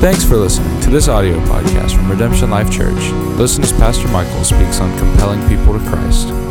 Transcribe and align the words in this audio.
Thanks 0.00 0.24
for 0.24 0.38
listening 0.38 0.80
to 0.80 0.88
this 0.88 1.08
audio 1.08 1.38
podcast 1.40 1.94
from 1.94 2.10
Redemption 2.10 2.48
Life 2.48 2.70
Church. 2.70 3.10
Listen 3.36 3.62
as 3.62 3.70
Pastor 3.72 4.08
Michael 4.08 4.44
speaks 4.44 4.80
on 4.80 4.98
compelling 4.98 5.46
people 5.46 5.78
to 5.78 5.90
Christ. 5.90 6.49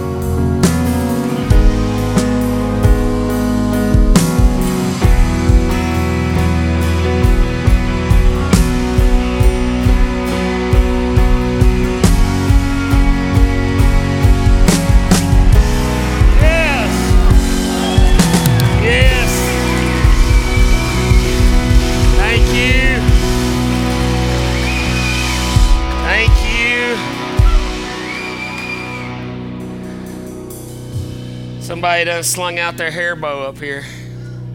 Somebody 31.99 32.15
done 32.15 32.23
slung 32.23 32.59
out 32.59 32.77
their 32.77 32.91
hair 32.91 33.13
bow 33.13 33.41
up 33.41 33.57
here, 33.57 33.83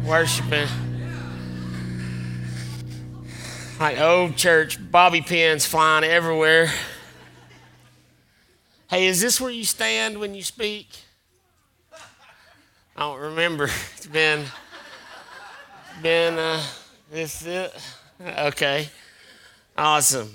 worshiping. 0.07 0.67
Like 3.79 4.01
old 4.01 4.37
church, 4.37 4.79
bobby 4.91 5.21
pins 5.21 5.67
flying 5.67 6.05
everywhere. 6.05 6.73
Hey, 8.89 9.09
is 9.09 9.21
this 9.21 9.43
where 9.43 9.51
you 9.51 9.67
stand 9.67 10.19
when 10.19 10.35
you 10.35 10.43
speak? 10.43 10.89
I 12.97 13.01
don't 13.01 13.21
remember. 13.21 13.69
It's 13.99 14.07
been 14.07 14.47
been 16.01 16.39
uh 16.39 16.63
this 17.13 17.45
it. 17.45 17.75
Okay. 18.23 18.89
Awesome. 19.77 20.35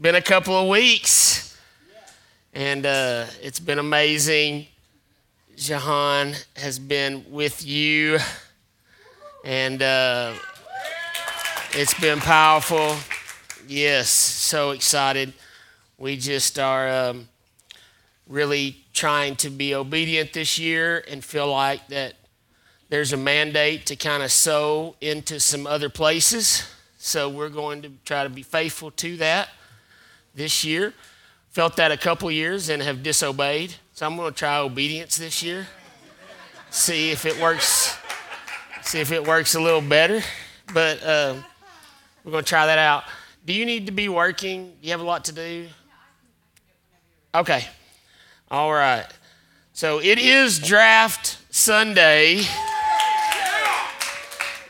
Been 0.00 0.16
a 0.16 0.22
couple 0.22 0.56
of 0.56 0.68
weeks. 0.68 1.56
And 2.52 2.84
uh 2.86 3.26
it's 3.40 3.60
been 3.60 3.78
amazing. 3.78 4.66
Jahan 5.58 6.34
has 6.54 6.78
been 6.78 7.24
with 7.28 7.66
you. 7.66 8.18
And 9.44 9.82
uh 9.82 10.34
it's 11.72 11.98
been 12.00 12.20
powerful. 12.20 12.96
Yes, 13.66 14.08
so 14.08 14.70
excited. 14.70 15.32
We 15.98 16.16
just 16.16 16.58
are 16.60 16.88
um, 16.88 17.28
really 18.28 18.76
trying 18.94 19.36
to 19.36 19.50
be 19.50 19.74
obedient 19.74 20.32
this 20.32 20.58
year 20.58 21.04
and 21.10 21.24
feel 21.24 21.50
like 21.50 21.88
that 21.88 22.14
there's 22.88 23.12
a 23.12 23.16
mandate 23.16 23.84
to 23.86 23.96
kind 23.96 24.22
of 24.22 24.30
sow 24.30 24.94
into 25.00 25.40
some 25.40 25.66
other 25.66 25.90
places. 25.90 26.66
So 26.98 27.28
we're 27.28 27.50
going 27.50 27.82
to 27.82 27.90
try 28.04 28.22
to 28.22 28.30
be 28.30 28.42
faithful 28.42 28.92
to 28.92 29.16
that 29.18 29.48
this 30.34 30.64
year. 30.64 30.94
Felt 31.50 31.76
that 31.76 31.90
a 31.90 31.96
couple 31.96 32.30
years 32.30 32.68
and 32.68 32.80
have 32.80 33.02
disobeyed. 33.02 33.74
So 33.98 34.06
I'm 34.06 34.16
going 34.16 34.32
to 34.32 34.38
try 34.38 34.58
obedience 34.58 35.16
this 35.16 35.42
year. 35.42 35.66
See 36.70 37.10
if 37.10 37.26
it 37.26 37.36
works. 37.40 37.98
See 38.82 39.00
if 39.00 39.10
it 39.10 39.26
works 39.26 39.56
a 39.56 39.60
little 39.60 39.80
better. 39.80 40.22
But 40.72 41.02
uh, 41.02 41.34
we're 42.22 42.30
going 42.30 42.44
to 42.44 42.48
try 42.48 42.66
that 42.66 42.78
out. 42.78 43.02
Do 43.44 43.52
you 43.52 43.66
need 43.66 43.86
to 43.86 43.92
be 43.92 44.08
working? 44.08 44.66
Do 44.66 44.86
you 44.86 44.92
have 44.92 45.00
a 45.00 45.04
lot 45.04 45.24
to 45.24 45.32
do? 45.32 45.66
Okay. 47.34 47.66
All 48.52 48.72
right. 48.72 49.04
So 49.72 50.00
it 50.00 50.20
is 50.20 50.60
draft 50.60 51.38
Sunday. 51.50 52.42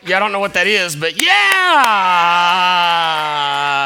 Yeah, 0.06 0.16
I 0.16 0.20
don't 0.20 0.32
know 0.32 0.40
what 0.40 0.54
that 0.54 0.66
is, 0.66 0.96
but 0.96 1.20
yeah! 1.20 1.32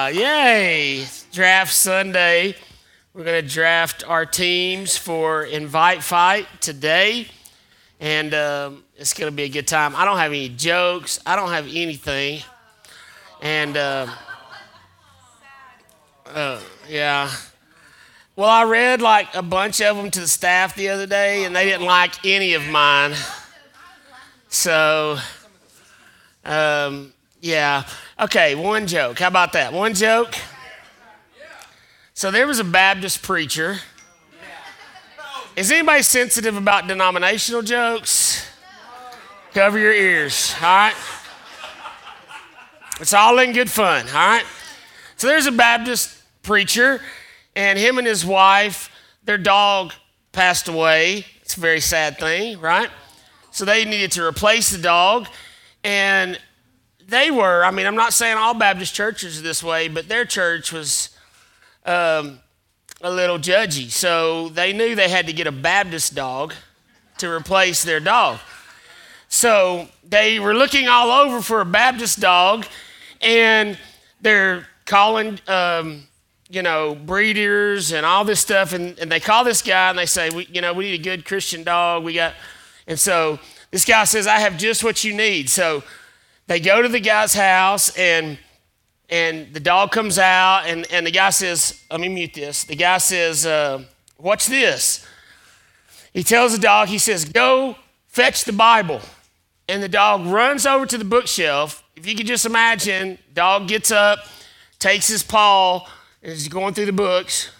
Yay! 0.06 1.04
Draft 1.32 1.72
Sunday. 1.72 2.54
We're 3.14 3.24
going 3.24 3.42
to 3.42 3.46
draft 3.48 4.08
our 4.08 4.24
teams 4.24 4.96
for 4.96 5.44
Invite 5.44 6.02
Fight 6.02 6.46
today. 6.62 7.28
And 8.00 8.32
um, 8.32 8.84
it's 8.96 9.12
going 9.12 9.30
to 9.30 9.36
be 9.36 9.42
a 9.42 9.50
good 9.50 9.68
time. 9.68 9.94
I 9.94 10.06
don't 10.06 10.16
have 10.16 10.30
any 10.30 10.48
jokes, 10.48 11.20
I 11.26 11.36
don't 11.36 11.50
have 11.50 11.66
anything. 11.66 12.40
And 13.42 13.76
uh, 13.76 14.06
uh, 16.24 16.58
yeah. 16.88 17.30
Well, 18.34 18.48
I 18.48 18.64
read 18.64 19.02
like 19.02 19.34
a 19.34 19.42
bunch 19.42 19.82
of 19.82 19.94
them 19.94 20.10
to 20.10 20.20
the 20.20 20.28
staff 20.28 20.74
the 20.74 20.88
other 20.88 21.06
day, 21.06 21.44
and 21.44 21.54
they 21.54 21.66
didn't 21.66 21.84
like 21.84 22.24
any 22.24 22.54
of 22.54 22.66
mine. 22.66 23.12
So, 24.48 25.18
um, 26.46 27.12
yeah. 27.42 27.84
Okay, 28.18 28.54
one 28.54 28.86
joke. 28.86 29.18
How 29.18 29.28
about 29.28 29.52
that? 29.52 29.74
One 29.74 29.92
joke? 29.92 30.34
So, 32.14 32.30
there 32.30 32.46
was 32.46 32.58
a 32.58 32.64
Baptist 32.64 33.22
preacher. 33.22 33.78
Is 35.56 35.70
anybody 35.70 36.02
sensitive 36.02 36.56
about 36.56 36.86
denominational 36.86 37.62
jokes? 37.62 38.46
Cover 39.54 39.78
your 39.78 39.92
ears, 39.92 40.54
all 40.62 40.68
right? 40.68 40.94
It's 43.00 43.12
all 43.12 43.38
in 43.38 43.52
good 43.52 43.70
fun, 43.70 44.06
all 44.08 44.14
right? 44.14 44.44
So, 45.16 45.26
there's 45.26 45.46
a 45.46 45.52
Baptist 45.52 46.22
preacher 46.42 47.00
and 47.54 47.78
him 47.78 47.98
and 47.98 48.06
his 48.06 48.24
wife, 48.24 48.90
their 49.24 49.38
dog 49.38 49.92
passed 50.32 50.68
away. 50.68 51.26
It's 51.42 51.56
a 51.56 51.60
very 51.60 51.80
sad 51.80 52.18
thing, 52.18 52.58
right? 52.60 52.90
So 53.50 53.64
they 53.64 53.84
needed 53.84 54.12
to 54.12 54.24
replace 54.24 54.70
the 54.70 54.78
dog. 54.78 55.28
And 55.84 56.38
they 57.06 57.30
were, 57.30 57.64
I 57.64 57.70
mean, 57.70 57.86
I'm 57.86 57.96
not 57.96 58.14
saying 58.14 58.36
all 58.38 58.54
Baptist 58.54 58.94
churches 58.94 59.38
are 59.38 59.42
this 59.42 59.62
way, 59.62 59.88
but 59.88 60.08
their 60.08 60.24
church 60.24 60.72
was 60.72 61.11
um, 61.84 62.40
a 63.00 63.10
little 63.10 63.38
judgy. 63.38 63.90
So 63.90 64.48
they 64.50 64.72
knew 64.72 64.94
they 64.94 65.08
had 65.08 65.26
to 65.26 65.32
get 65.32 65.46
a 65.46 65.52
Baptist 65.52 66.14
dog 66.14 66.54
to 67.18 67.30
replace 67.30 67.82
their 67.82 68.00
dog. 68.00 68.38
So 69.28 69.88
they 70.04 70.38
were 70.38 70.54
looking 70.54 70.88
all 70.88 71.10
over 71.10 71.40
for 71.40 71.60
a 71.60 71.66
Baptist 71.66 72.20
dog, 72.20 72.66
and 73.20 73.78
they're 74.20 74.66
calling. 74.84 75.40
Um, 75.48 76.08
you 76.52 76.62
know, 76.62 76.94
breeders 76.94 77.92
and 77.92 78.04
all 78.04 78.26
this 78.26 78.38
stuff. 78.38 78.74
And, 78.74 78.98
and 78.98 79.10
they 79.10 79.20
call 79.20 79.42
this 79.42 79.62
guy 79.62 79.88
and 79.88 79.98
they 79.98 80.04
say, 80.04 80.28
we, 80.28 80.46
you 80.52 80.60
know, 80.60 80.74
we 80.74 80.90
need 80.90 81.00
a 81.00 81.02
good 81.02 81.24
Christian 81.24 81.64
dog. 81.64 82.04
We 82.04 82.12
got, 82.12 82.34
and 82.86 83.00
so 83.00 83.38
this 83.70 83.86
guy 83.86 84.04
says, 84.04 84.26
I 84.26 84.38
have 84.40 84.58
just 84.58 84.84
what 84.84 85.02
you 85.02 85.14
need. 85.14 85.48
So 85.48 85.82
they 86.48 86.60
go 86.60 86.82
to 86.82 86.88
the 86.88 87.00
guy's 87.00 87.32
house 87.32 87.96
and, 87.96 88.36
and 89.12 89.52
the 89.52 89.60
dog 89.60 89.92
comes 89.92 90.18
out 90.18 90.62
and, 90.66 90.90
and 90.90 91.06
the 91.06 91.10
guy 91.10 91.28
says, 91.28 91.84
let 91.90 92.00
me 92.00 92.08
mute 92.08 92.32
this. 92.32 92.64
The 92.64 92.74
guy 92.74 92.96
says, 92.96 93.44
uh, 93.44 93.84
what's 94.16 94.46
this? 94.46 95.06
He 96.14 96.22
tells 96.22 96.52
the 96.52 96.58
dog, 96.58 96.88
he 96.88 96.96
says, 96.96 97.26
go 97.26 97.76
fetch 98.06 98.44
the 98.44 98.54
Bible. 98.54 99.02
And 99.68 99.82
the 99.82 99.88
dog 99.88 100.24
runs 100.24 100.64
over 100.64 100.86
to 100.86 100.96
the 100.96 101.04
bookshelf. 101.04 101.84
If 101.94 102.06
you 102.06 102.16
could 102.16 102.26
just 102.26 102.46
imagine, 102.46 103.18
dog 103.34 103.68
gets 103.68 103.90
up, 103.90 104.20
takes 104.78 105.08
his 105.08 105.22
paw, 105.22 105.86
is 106.22 106.48
going 106.48 106.72
through 106.72 106.86
the 106.86 106.92
books, 106.92 107.50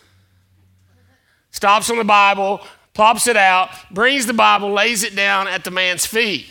stops 1.51 1.91
on 1.91 1.99
the 1.99 2.05
Bible, 2.05 2.63
plops 2.95 3.27
it 3.27 3.37
out, 3.37 3.69
brings 3.91 4.25
the 4.25 4.33
Bible, 4.33 4.73
lays 4.73 5.05
it 5.05 5.15
down 5.15 5.49
at 5.49 5.65
the 5.65 5.71
man's 5.71 6.07
feet. 6.07 6.47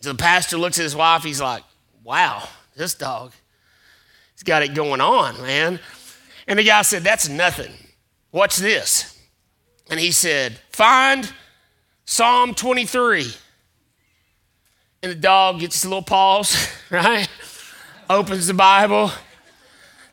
So 0.00 0.12
the 0.12 0.18
pastor 0.18 0.58
looks 0.58 0.78
at 0.78 0.84
his 0.84 0.94
wife, 0.94 1.24
he's 1.24 1.40
like, 1.40 1.64
wow, 2.04 2.48
this 2.76 2.94
dog, 2.94 3.32
he's 4.42 4.48
got 4.48 4.62
it 4.62 4.74
going 4.74 5.00
on, 5.00 5.40
man. 5.40 5.78
And 6.48 6.58
the 6.58 6.64
guy 6.64 6.82
said, 6.82 7.02
that's 7.04 7.28
nothing. 7.28 7.72
What's 8.32 8.58
this? 8.58 9.20
And 9.88 10.00
he 10.00 10.10
said, 10.10 10.58
find 10.70 11.32
Psalm 12.04 12.54
23. 12.54 13.26
And 15.04 15.12
the 15.12 15.16
dog 15.16 15.60
gets 15.60 15.76
his 15.76 15.84
little 15.84 16.02
paws, 16.02 16.68
right? 16.90 17.28
Opens 18.10 18.48
the 18.48 18.54
Bible 18.54 19.12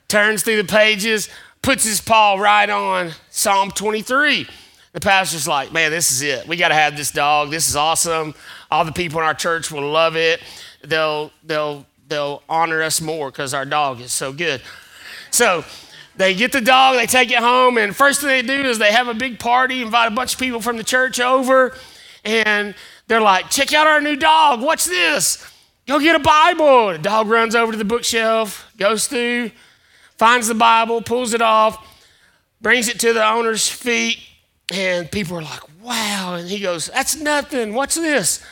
turns 0.09 0.43
through 0.43 0.57
the 0.57 0.63
pages, 0.63 1.29
puts 1.61 1.85
his 1.85 2.01
paw 2.01 2.35
right 2.35 2.69
on 2.69 3.11
Psalm 3.29 3.71
23. 3.71 4.47
The 4.91 4.99
pastor's 4.99 5.47
like, 5.47 5.71
man, 5.71 5.91
this 5.91 6.11
is 6.11 6.21
it. 6.23 6.47
We 6.47 6.57
got 6.57 6.69
to 6.69 6.75
have 6.75 6.97
this 6.97 7.11
dog. 7.11 7.51
This 7.51 7.69
is 7.69 7.75
awesome. 7.75 8.33
All 8.71 8.83
the 8.83 8.91
people 8.91 9.19
in 9.19 9.25
our 9.25 9.35
church 9.35 9.71
will 9.71 9.87
love 9.87 10.15
it. 10.15 10.41
They'll, 10.83 11.31
they'll, 11.43 11.85
they'll 12.09 12.43
honor 12.49 12.81
us 12.81 12.99
more 12.99 13.31
because 13.31 13.53
our 13.53 13.65
dog 13.65 14.01
is 14.01 14.11
so 14.11 14.33
good. 14.33 14.61
So 15.31 15.63
they 16.15 16.33
get 16.33 16.51
the 16.51 16.61
dog, 16.61 16.97
they 16.97 17.05
take 17.05 17.31
it 17.31 17.37
home, 17.37 17.77
and 17.77 17.95
first 17.95 18.21
thing 18.21 18.29
they 18.29 18.41
do 18.41 18.67
is 18.67 18.77
they 18.77 18.91
have 18.91 19.07
a 19.07 19.13
big 19.13 19.39
party, 19.39 19.81
invite 19.81 20.11
a 20.11 20.15
bunch 20.15 20.33
of 20.33 20.39
people 20.39 20.59
from 20.59 20.77
the 20.77 20.83
church 20.83 21.19
over, 21.19 21.75
and 22.25 22.75
they're 23.07 23.21
like, 23.21 23.49
check 23.49 23.73
out 23.73 23.87
our 23.87 24.01
new 24.01 24.15
dog. 24.15 24.61
What's 24.61 24.85
this? 24.85 25.45
Go 25.87 25.99
get 25.99 26.15
a 26.15 26.19
Bible. 26.19 26.91
The 26.91 26.97
dog 26.97 27.27
runs 27.27 27.55
over 27.55 27.71
to 27.71 27.77
the 27.77 27.85
bookshelf, 27.85 28.69
goes 28.77 29.07
through, 29.07 29.51
finds 30.17 30.47
the 30.47 30.55
Bible, 30.55 31.01
pulls 31.01 31.33
it 31.33 31.41
off, 31.41 31.87
brings 32.61 32.89
it 32.89 32.99
to 32.99 33.13
the 33.13 33.25
owner's 33.25 33.69
feet, 33.69 34.19
and 34.71 35.09
people 35.09 35.37
are 35.37 35.41
like, 35.41 35.61
wow. 35.81 36.35
And 36.35 36.49
he 36.49 36.59
goes, 36.59 36.87
that's 36.87 37.15
nothing. 37.15 37.73
What's 37.73 37.95
this? 37.95 38.43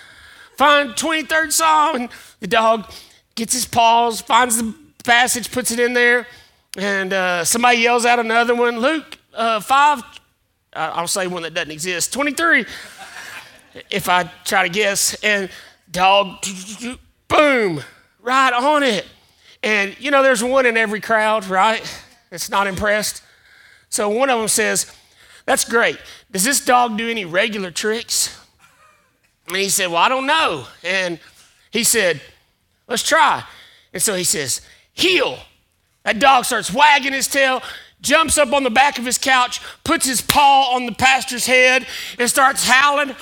Find 0.57 0.91
23rd 0.91 1.51
Psalm. 1.51 2.09
The 2.39 2.47
dog 2.47 2.91
gets 3.37 3.53
his 3.53 3.65
paws, 3.65 4.19
finds 4.19 4.57
the 4.57 4.73
passage, 5.05 5.51
puts 5.51 5.71
it 5.71 5.79
in 5.79 5.93
there, 5.93 6.27
and 6.77 7.13
uh, 7.13 7.45
somebody 7.45 7.77
yells 7.77 8.05
out 8.05 8.19
another 8.19 8.53
one. 8.53 8.79
Luke 8.79 9.17
uh, 9.33 9.61
5, 9.61 10.03
I'll 10.73 11.07
say 11.07 11.27
one 11.27 11.43
that 11.43 11.53
doesn't 11.53 11.71
exist, 11.71 12.11
23, 12.11 12.65
if 13.89 14.09
I 14.09 14.23
try 14.43 14.63
to 14.63 14.69
guess. 14.69 15.13
And 15.23 15.49
dog, 15.89 16.43
boom, 17.29 17.81
right 18.21 18.53
on 18.53 18.83
it. 18.83 19.05
And 19.63 19.95
you 19.99 20.11
know, 20.11 20.23
there's 20.23 20.43
one 20.43 20.65
in 20.65 20.75
every 20.75 20.99
crowd, 20.99 21.45
right? 21.45 21.81
That's 22.29 22.49
not 22.49 22.67
impressed. 22.67 23.23
So 23.89 24.09
one 24.09 24.29
of 24.29 24.39
them 24.39 24.47
says, 24.47 24.91
That's 25.45 25.63
great. 25.63 25.97
Does 26.31 26.43
this 26.43 26.63
dog 26.63 26.97
do 26.97 27.09
any 27.09 27.25
regular 27.25 27.71
tricks? 27.71 28.37
And 29.47 29.57
he 29.57 29.69
said, 29.69 29.87
Well, 29.87 29.97
I 29.97 30.09
don't 30.09 30.27
know. 30.27 30.65
And 30.83 31.19
he 31.71 31.83
said, 31.83 32.21
Let's 32.87 33.03
try. 33.03 33.43
And 33.93 34.01
so 34.01 34.15
he 34.15 34.23
says, 34.23 34.61
Heel. 34.93 35.39
That 36.03 36.19
dog 36.19 36.45
starts 36.45 36.73
wagging 36.73 37.11
his 37.11 37.27
tail, 37.27 37.61
jumps 37.99 38.37
up 38.37 38.53
on 38.53 38.63
the 38.63 38.69
back 38.69 38.97
of 38.97 39.03
his 39.03 39.17
couch, 39.17 39.59
puts 39.83 40.05
his 40.05 40.21
paw 40.21 40.73
on 40.73 40.85
the 40.85 40.93
pastor's 40.93 41.45
head, 41.45 41.85
and 42.17 42.29
starts 42.29 42.65
howling. 42.65 43.13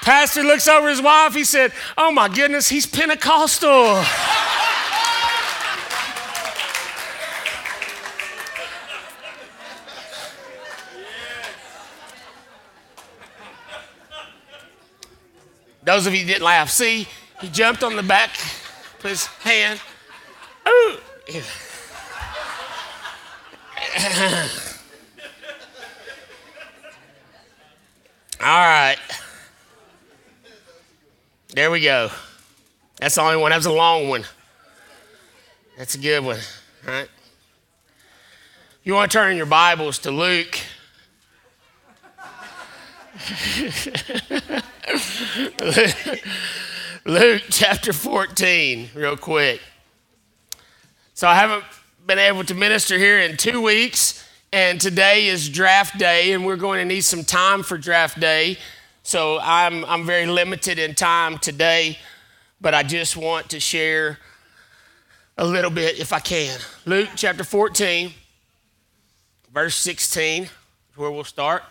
Pastor 0.00 0.42
looks 0.42 0.68
over 0.68 0.88
his 0.88 1.02
wife. 1.02 1.34
He 1.34 1.44
said, 1.44 1.72
Oh 1.98 2.10
my 2.12 2.28
goodness, 2.28 2.68
he's 2.68 2.86
Pentecostal. 2.86 4.04
Those 15.84 16.06
of 16.06 16.14
you 16.14 16.24
didn't 16.24 16.42
laugh, 16.42 16.70
see, 16.70 17.06
he 17.40 17.48
jumped 17.48 17.82
on 17.82 17.94
the 17.96 18.02
back, 18.02 18.30
put 19.00 19.10
his 19.10 19.26
hand. 19.26 19.80
Ooh. 20.66 20.96
All 28.40 28.66
right. 28.66 28.96
There 31.54 31.70
we 31.70 31.80
go. 31.80 32.10
That's 32.98 33.14
the 33.14 33.22
only 33.22 33.36
one. 33.36 33.50
That's 33.50 33.66
a 33.66 33.72
long 33.72 34.08
one. 34.08 34.24
That's 35.76 35.94
a 35.94 35.98
good 35.98 36.24
one. 36.24 36.40
All 36.86 36.92
right. 36.92 37.08
You 38.82 38.94
want 38.94 39.12
to 39.12 39.18
turn 39.18 39.36
your 39.36 39.46
Bibles 39.46 39.98
to 40.00 40.10
Luke. 40.10 40.58
Luke 47.06 47.42
chapter 47.48 47.92
14, 47.94 48.90
real 48.94 49.16
quick. 49.16 49.62
So 51.14 51.26
I 51.26 51.34
haven't 51.34 51.64
been 52.06 52.18
able 52.18 52.44
to 52.44 52.54
minister 52.54 52.98
here 52.98 53.18
in 53.20 53.38
two 53.38 53.62
weeks, 53.62 54.28
and 54.52 54.78
today 54.78 55.28
is 55.28 55.48
draft 55.48 55.96
day, 55.96 56.32
and 56.32 56.44
we're 56.44 56.56
going 56.56 56.80
to 56.80 56.84
need 56.84 57.00
some 57.00 57.24
time 57.24 57.62
for 57.62 57.78
draft 57.78 58.20
day. 58.20 58.58
So 59.02 59.38
I'm, 59.40 59.86
I'm 59.86 60.04
very 60.04 60.26
limited 60.26 60.78
in 60.78 60.94
time 60.94 61.38
today, 61.38 61.98
but 62.60 62.74
I 62.74 62.82
just 62.82 63.16
want 63.16 63.48
to 63.50 63.60
share 63.60 64.18
a 65.38 65.46
little 65.46 65.70
bit 65.70 65.98
if 65.98 66.12
I 66.12 66.20
can. 66.20 66.58
Luke 66.84 67.08
chapter 67.16 67.42
14, 67.42 68.12
verse 69.50 69.76
16 69.76 70.42
is 70.42 70.50
where 70.94 71.10
we'll 71.10 71.24
start. 71.24 71.62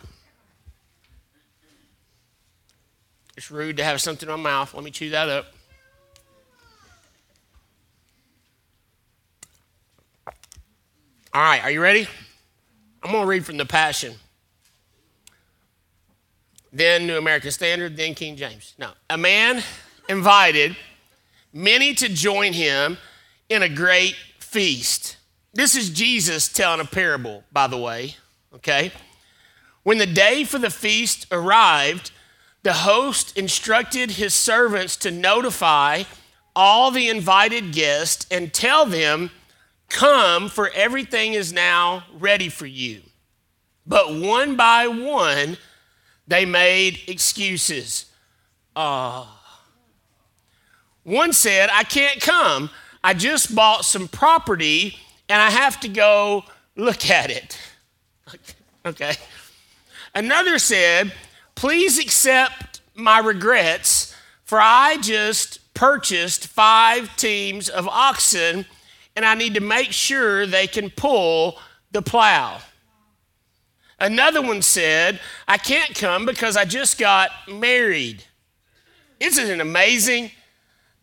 It's 3.36 3.50
rude 3.50 3.78
to 3.78 3.84
have 3.84 4.00
something 4.02 4.30
in 4.30 4.36
my 4.36 4.50
mouth. 4.50 4.74
Let 4.74 4.84
me 4.84 4.92
chew 4.92 5.10
that 5.10 5.30
up. 5.30 5.48
All 11.34 11.42
right, 11.42 11.64
are 11.64 11.72
you 11.72 11.82
ready? 11.82 12.08
I'm 13.02 13.12
going 13.12 13.24
to 13.24 13.28
read 13.28 13.44
from 13.44 13.58
the 13.58 13.66
Passion. 13.66 14.14
Then 16.72 17.08
New 17.08 17.18
American 17.18 17.50
Standard, 17.50 17.98
then 17.98 18.14
King 18.14 18.36
James. 18.36 18.76
Now, 18.78 18.94
a 19.10 19.18
man 19.18 19.64
invited 20.08 20.76
many 21.52 21.96
to 21.96 22.10
join 22.10 22.54
him 22.54 22.98
in 23.50 23.64
a 23.64 23.70
great 23.70 24.16
feast. 24.40 25.18
This 25.54 25.76
is 25.76 25.90
Jesus 25.90 26.48
telling 26.48 26.82
a 26.82 26.86
parable, 26.86 27.44
by 27.52 27.66
the 27.66 27.78
way, 27.78 28.16
okay? 28.56 28.92
When 29.82 29.98
the 29.98 30.06
day 30.06 30.44
for 30.44 30.60
the 30.60 30.70
feast 30.70 31.26
arrived, 31.32 32.12
the 32.64 32.74
host 32.74 33.38
instructed 33.38 34.12
his 34.12 34.34
servants 34.34 34.96
to 34.98 35.12
notify 35.12 36.04
all 36.56 36.92
the 36.92 37.10
invited 37.10 37.72
guests 37.72 38.26
and 38.32 38.54
tell 38.54 38.86
them, 38.86 39.32
Come, 39.90 40.50
for 40.50 40.70
everything 40.70 41.34
is 41.34 41.54
now 41.54 42.06
ready 42.18 42.50
for 42.50 42.66
you. 42.66 43.02
But 43.86 44.16
one 44.16 44.56
by 44.56 44.88
one, 44.88 45.58
they 46.28 46.46
made 46.46 47.02
excuses. 47.08 48.06
Uh, 48.76 49.26
one 51.04 51.34
said, 51.34 51.70
I 51.72 51.84
can't 51.84 52.22
come. 52.22 52.70
I 53.04 53.14
just 53.14 53.54
bought 53.54 53.86
some 53.86 54.08
property 54.08 54.98
and 55.30 55.42
I 55.42 55.50
have 55.50 55.80
to 55.82 55.90
go 55.90 56.46
look 56.76 57.10
at 57.10 57.30
it. 57.30 57.58
Okay. 58.86 59.14
Another 60.14 60.60
said, 60.60 61.14
Please 61.56 62.00
accept 62.00 62.82
my 62.96 63.20
regrets, 63.20 64.16
for 64.44 64.60
I 64.62 64.98
just 65.02 65.74
purchased 65.74 66.48
five 66.48 67.16
teams 67.16 67.70
of 67.70 67.88
oxen 67.88 68.66
and 69.16 69.26
I 69.26 69.36
need 69.36 69.54
to 69.56 69.60
make 69.60 69.92
sure 69.92 70.46
they 70.46 70.68
can 70.68 70.90
pull 70.90 71.60
the 71.92 72.02
plow. 72.02 72.60
Another 74.00 74.42
one 74.42 74.62
said, 74.62 75.20
I 75.48 75.58
can't 75.58 75.96
come 75.96 76.26
because 76.26 76.58
I 76.58 76.66
just 76.66 77.00
got 77.00 77.32
married. 77.48 78.24
Isn't 79.20 79.50
it 79.50 79.62
amazing 79.62 80.32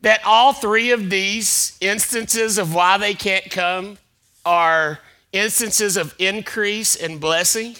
that 0.02 0.20
all 0.24 0.52
three 0.52 0.90
of 0.90 1.08
these 1.08 1.78
instances 1.80 2.58
of 2.58 2.74
why 2.74 2.98
they 2.98 3.14
can't 3.14 3.50
come 3.50 3.98
are 4.44 4.98
instances 5.32 5.96
of 5.96 6.14
increase 6.18 6.96
and 6.96 7.20
blessing? 7.20 7.76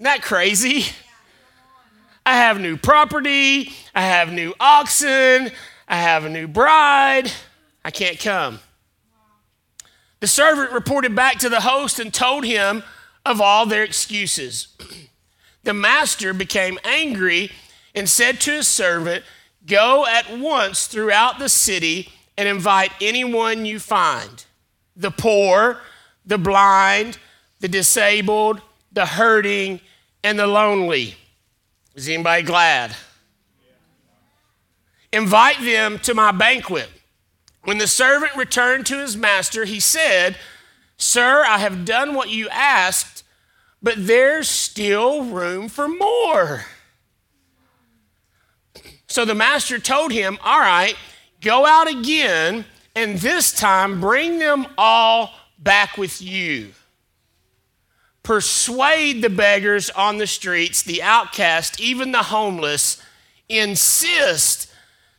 That 0.00 0.22
crazy? 0.22 0.84
I 2.24 2.36
have 2.36 2.60
new 2.60 2.76
property, 2.76 3.72
I 3.94 4.02
have 4.02 4.32
new 4.32 4.52
oxen, 4.58 5.50
I 5.88 5.96
have 5.96 6.24
a 6.24 6.28
new 6.28 6.48
bride. 6.48 7.30
I 7.84 7.92
can't 7.92 8.18
come. 8.18 8.58
The 10.18 10.26
servant 10.26 10.72
reported 10.72 11.14
back 11.14 11.38
to 11.38 11.48
the 11.48 11.60
host 11.60 12.00
and 12.00 12.12
told 12.12 12.44
him 12.44 12.82
of 13.24 13.40
all 13.40 13.64
their 13.64 13.84
excuses. 13.84 14.68
the 15.62 15.72
master 15.72 16.34
became 16.34 16.80
angry 16.82 17.52
and 17.94 18.08
said 18.08 18.40
to 18.40 18.52
his 18.52 18.66
servant, 18.66 19.24
Go 19.66 20.04
at 20.04 20.36
once 20.36 20.88
throughout 20.88 21.38
the 21.38 21.48
city 21.48 22.08
and 22.36 22.48
invite 22.48 22.92
anyone 23.00 23.64
you 23.64 23.78
find 23.78 24.44
the 24.96 25.10
poor, 25.10 25.78
the 26.24 26.38
blind, 26.38 27.18
the 27.60 27.68
disabled, 27.68 28.60
the 28.96 29.04
hurting, 29.04 29.78
and 30.24 30.38
the 30.38 30.46
lonely. 30.46 31.14
Is 31.94 32.08
anybody 32.08 32.42
glad? 32.42 32.96
Invite 35.12 35.60
them 35.60 35.98
to 36.00 36.14
my 36.14 36.32
banquet. 36.32 36.88
When 37.64 37.76
the 37.76 37.86
servant 37.86 38.34
returned 38.36 38.86
to 38.86 38.98
his 38.98 39.14
master, 39.14 39.66
he 39.66 39.80
said, 39.80 40.38
Sir, 40.96 41.44
I 41.46 41.58
have 41.58 41.84
done 41.84 42.14
what 42.14 42.30
you 42.30 42.48
asked, 42.48 43.22
but 43.82 43.94
there's 43.98 44.48
still 44.48 45.24
room 45.24 45.68
for 45.68 45.88
more. 45.88 46.64
So 49.08 49.26
the 49.26 49.34
master 49.34 49.78
told 49.78 50.10
him, 50.10 50.38
All 50.42 50.58
right, 50.58 50.96
go 51.42 51.66
out 51.66 51.86
again, 51.86 52.64
and 52.94 53.18
this 53.18 53.52
time 53.52 54.00
bring 54.00 54.38
them 54.38 54.66
all 54.78 55.34
back 55.58 55.98
with 55.98 56.22
you. 56.22 56.72
Persuade 58.26 59.22
the 59.22 59.30
beggars 59.30 59.88
on 59.88 60.18
the 60.18 60.26
streets, 60.26 60.82
the 60.82 61.00
outcast, 61.00 61.80
even 61.80 62.10
the 62.10 62.24
homeless. 62.24 63.00
Insist 63.48 64.68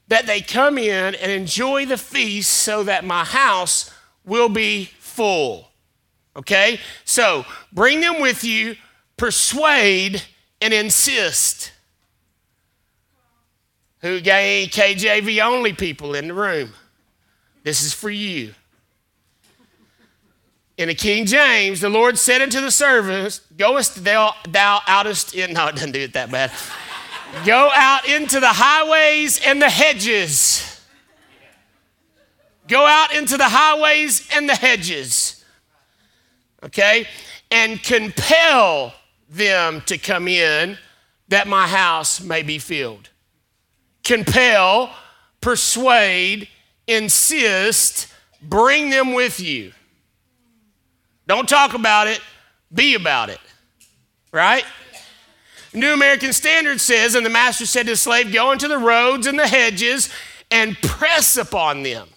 that 0.09 0.27
they 0.27 0.41
come 0.41 0.77
in 0.77 1.15
and 1.15 1.31
enjoy 1.31 1.85
the 1.85 1.97
feast 1.97 2.51
so 2.51 2.83
that 2.83 3.05
my 3.05 3.23
house 3.23 3.89
will 4.25 4.49
be 4.49 4.89
full. 4.99 5.69
Okay? 6.35 6.81
So 7.05 7.45
bring 7.71 8.01
them 8.01 8.19
with 8.19 8.43
you, 8.43 8.75
persuade, 9.15 10.21
and 10.59 10.73
insist. 10.73 11.71
Who 14.01 14.17
any 14.17 14.67
KJV 14.67 15.41
only 15.41 15.71
people 15.71 16.13
in 16.13 16.27
the 16.27 16.33
room? 16.33 16.73
This 17.63 17.83
is 17.83 17.93
for 17.93 18.09
you. 18.09 18.53
In 20.77 20.89
the 20.89 20.95
King 20.95 21.25
James, 21.25 21.81
the 21.81 21.89
Lord 21.89 22.17
said 22.19 22.41
unto 22.41 22.61
the 22.61 22.69
servants, 22.69 23.41
Goest 23.57 24.03
thou, 24.03 24.33
thou 24.47 24.81
outest 24.85 25.33
in, 25.33 25.53
no, 25.53 25.67
it 25.67 25.75
doesn't 25.75 25.91
do 25.91 26.01
it 26.01 26.13
that 26.13 26.31
bad. 26.31 26.51
Go 27.45 27.69
out 27.73 28.07
into 28.07 28.39
the 28.39 28.47
highways 28.47 29.39
and 29.43 29.61
the 29.61 29.69
hedges. 29.69 30.81
Go 32.67 32.85
out 32.85 33.15
into 33.15 33.37
the 33.37 33.47
highways 33.47 34.27
and 34.35 34.47
the 34.47 34.55
hedges. 34.55 35.43
Okay? 36.63 37.07
And 37.49 37.81
compel 37.81 38.93
them 39.29 39.81
to 39.87 39.97
come 39.97 40.27
in 40.27 40.77
that 41.29 41.47
my 41.47 41.67
house 41.67 42.21
may 42.21 42.43
be 42.43 42.59
filled. 42.59 43.09
Compel, 44.03 44.93
persuade, 45.41 46.47
insist, 46.87 48.07
bring 48.41 48.89
them 48.89 49.13
with 49.13 49.39
you. 49.39 49.73
Don't 51.27 51.47
talk 51.47 51.73
about 51.73 52.07
it, 52.07 52.21
be 52.73 52.95
about 52.95 53.29
it. 53.29 53.39
Right? 54.31 54.65
New 55.73 55.93
American 55.93 56.33
Standard 56.33 56.81
says, 56.81 57.13
and 57.15 57.25
the 57.25 57.29
master 57.29 57.65
said 57.65 57.85
to 57.85 57.91
the 57.91 57.97
slave, 57.97 58.33
Go 58.33 58.51
into 58.51 58.67
the 58.67 58.77
roads 58.77 59.27
and 59.27 59.37
the 59.37 59.47
hedges 59.47 60.09
and 60.49 60.75
press 60.81 61.37
upon 61.37 61.83
them 61.83 62.07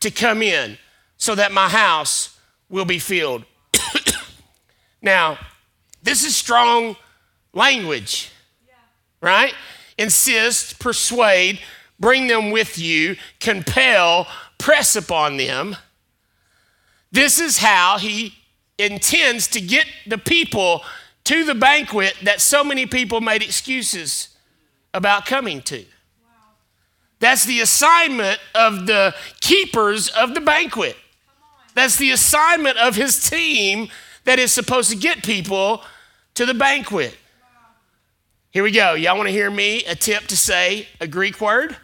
to 0.00 0.10
come 0.10 0.42
in 0.42 0.76
so 1.16 1.34
that 1.34 1.52
my 1.52 1.68
house 1.68 2.38
will 2.68 2.84
be 2.84 2.98
filled. 2.98 3.44
now, 5.02 5.38
this 6.02 6.24
is 6.24 6.34
strong 6.34 6.96
language, 7.52 8.30
right? 9.20 9.54
Insist, 9.96 10.80
persuade, 10.80 11.60
bring 12.00 12.26
them 12.26 12.50
with 12.50 12.76
you, 12.78 13.16
compel, 13.38 14.26
press 14.58 14.96
upon 14.96 15.36
them. 15.36 15.76
This 17.12 17.38
is 17.38 17.58
how 17.58 17.98
he 17.98 18.34
intends 18.78 19.46
to 19.48 19.60
get 19.60 19.86
the 20.06 20.18
people 20.18 20.82
to 21.24 21.44
the 21.44 21.54
banquet 21.54 22.14
that 22.22 22.40
so 22.40 22.64
many 22.64 22.86
people 22.86 23.20
made 23.20 23.42
excuses 23.42 24.30
about 24.94 25.26
coming 25.26 25.60
to. 25.62 25.84
That's 27.20 27.44
the 27.44 27.60
assignment 27.60 28.40
of 28.54 28.86
the 28.86 29.14
keepers 29.40 30.08
of 30.08 30.34
the 30.34 30.40
banquet. 30.40 30.96
That's 31.74 31.96
the 31.96 32.10
assignment 32.10 32.78
of 32.78 32.96
his 32.96 33.28
team 33.28 33.88
that 34.24 34.38
is 34.38 34.52
supposed 34.52 34.90
to 34.90 34.96
get 34.96 35.22
people 35.22 35.82
to 36.34 36.46
the 36.46 36.54
banquet. 36.54 37.16
Here 38.50 38.62
we 38.62 38.70
go. 38.70 38.94
Y'all 38.94 39.16
want 39.16 39.28
to 39.28 39.32
hear 39.32 39.50
me 39.50 39.84
attempt 39.84 40.30
to 40.30 40.36
say 40.36 40.88
a 41.00 41.06
Greek 41.06 41.40
word? 41.40 41.76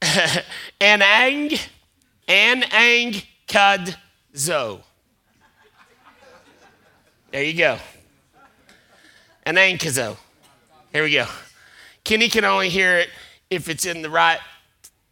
Anang, 0.80 1.60
anang 2.28 3.24
kad 3.46 3.96
zo. 4.36 4.82
There 7.30 7.42
you 7.42 7.54
go. 7.54 7.78
Anankazo. 9.46 10.16
Here 10.92 11.02
we 11.02 11.12
go. 11.12 11.26
Kenny 12.04 12.28
can 12.28 12.44
only 12.44 12.70
hear 12.70 12.96
it 12.96 13.10
if 13.50 13.68
it's 13.68 13.84
in 13.84 14.00
the 14.00 14.08
right 14.08 14.40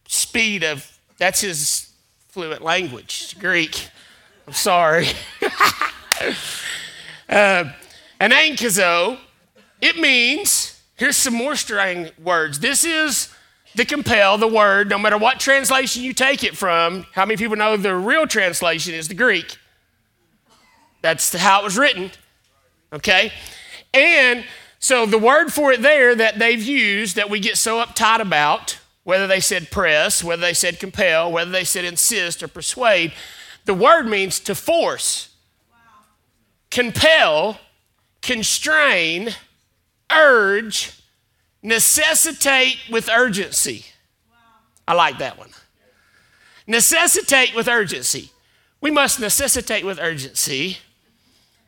speed 0.09 0.63
of, 0.63 0.99
that's 1.19 1.41
his 1.41 1.93
fluent 2.29 2.63
language, 2.63 3.37
Greek. 3.39 3.89
I'm 4.47 4.55
sorry. 4.55 5.09
uh, 7.29 7.65
anankazo, 8.21 9.19
it 9.83 9.99
means, 9.99 10.81
here's 10.97 11.17
some 11.17 11.35
more 11.35 11.55
strange 11.55 12.13
words. 12.19 12.61
This 12.61 12.85
is 12.85 13.35
the 13.77 13.85
compel, 13.85 14.39
the 14.39 14.49
word, 14.49 14.89
no 14.89 14.99
matter 14.99 15.19
what 15.19 15.39
translation 15.39 16.03
you 16.03 16.15
take 16.15 16.43
it 16.43 16.57
from. 16.57 17.07
How 17.13 17.27
many 17.27 17.37
people 17.37 17.57
know 17.57 17.77
the 17.77 17.95
real 17.95 18.27
translation 18.27 18.95
is 18.95 19.09
the 19.09 19.15
Greek? 19.15 19.59
That's 21.03 21.35
how 21.35 21.61
it 21.61 21.65
was 21.65 21.77
written. 21.77 22.11
Okay? 22.93 23.33
And 23.93 24.45
so 24.79 25.05
the 25.05 25.19
word 25.19 25.53
for 25.53 25.73
it 25.73 25.83
there 25.83 26.15
that 26.15 26.39
they've 26.39 26.63
used 26.63 27.17
that 27.17 27.29
we 27.29 27.39
get 27.39 27.59
so 27.59 27.85
uptight 27.85 28.21
about, 28.21 28.79
whether 29.05 29.27
they 29.27 29.41
said 29.41 29.71
press, 29.71 30.25
whether 30.25 30.41
they 30.41 30.55
said 30.55 30.81
compel, 30.81 31.31
whether 31.31 31.51
they 31.51 31.65
said 31.65 31.85
insist 31.85 32.43
or 32.43 32.49
persuade, 32.49 33.13
the 33.67 33.75
word 33.75 34.09
means 34.09 34.41
to 34.41 34.55
force, 34.55 35.29
wow. 35.71 36.05
compel, 36.71 37.61
constrain, 38.23 39.35
urge, 40.11 40.96
necessitate 41.67 42.79
with 42.89 43.09
urgency. 43.09 43.87
I 44.87 44.95
like 44.95 45.19
that 45.19 45.37
one. 45.37 45.51
Necessitate 46.69 47.57
with 47.57 47.67
urgency. 47.67 48.31
We 48.81 48.93
must 48.93 49.19
necessitate 49.19 49.85
with 49.85 49.99
urgency 49.99 50.79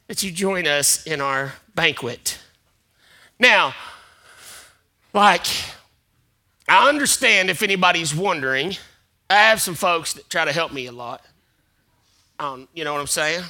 that 0.06 0.22
you 0.22 0.30
join 0.30 0.68
us 0.68 1.04
in 1.04 1.20
our 1.20 1.54
banquet. 1.74 2.38
Now, 3.40 3.74
like, 5.12 5.46
I 6.68 6.88
understand 6.88 7.50
if 7.50 7.64
anybody's 7.64 8.14
wondering, 8.14 8.76
I 9.28 9.34
have 9.34 9.60
some 9.60 9.74
folks 9.74 10.12
that 10.12 10.30
try 10.30 10.44
to 10.44 10.52
help 10.52 10.72
me 10.72 10.86
a 10.86 10.92
lot. 10.92 11.24
Um, 12.38 12.68
you 12.72 12.84
know 12.84 12.92
what 12.92 13.00
I'm 13.00 13.08
saying? 13.08 13.42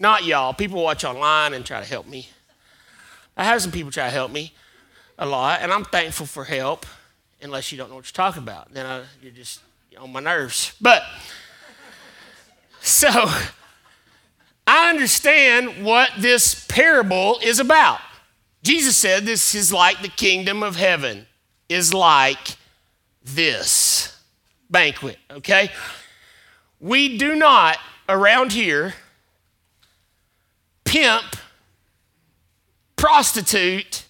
Not 0.00 0.24
y'all. 0.24 0.52
People 0.52 0.82
watch 0.82 1.04
online 1.04 1.54
and 1.54 1.64
try 1.64 1.78
to 1.78 1.86
help 1.86 2.08
me. 2.08 2.28
I 3.36 3.44
have 3.44 3.62
some 3.62 3.70
people 3.70 3.92
try 3.92 4.06
to 4.06 4.10
help 4.10 4.32
me 4.32 4.52
a 5.20 5.26
lot, 5.26 5.60
and 5.60 5.70
I'm 5.70 5.84
thankful 5.84 6.26
for 6.26 6.44
help, 6.44 6.86
unless 7.42 7.70
you 7.70 7.78
don't 7.78 7.90
know 7.90 7.96
what 7.96 8.06
you're 8.06 8.26
talking 8.26 8.42
about. 8.42 8.72
Then 8.72 8.86
I, 8.86 9.02
you're 9.22 9.30
just 9.30 9.60
on 9.98 10.10
my 10.10 10.20
nerves. 10.20 10.72
But, 10.80 11.02
so, 12.80 13.08
I 14.66 14.88
understand 14.88 15.84
what 15.84 16.10
this 16.18 16.64
parable 16.66 17.38
is 17.42 17.60
about. 17.60 18.00
Jesus 18.62 18.96
said 18.96 19.24
this 19.24 19.54
is 19.54 19.72
like 19.72 20.00
the 20.00 20.08
kingdom 20.08 20.62
of 20.62 20.76
heaven, 20.76 21.26
is 21.68 21.92
like 21.94 22.56
this 23.22 24.18
banquet, 24.70 25.18
okay? 25.30 25.70
We 26.80 27.18
do 27.18 27.36
not 27.36 27.78
around 28.08 28.52
here 28.52 28.94
pimp, 30.84 31.36
prostitute, 32.96 34.04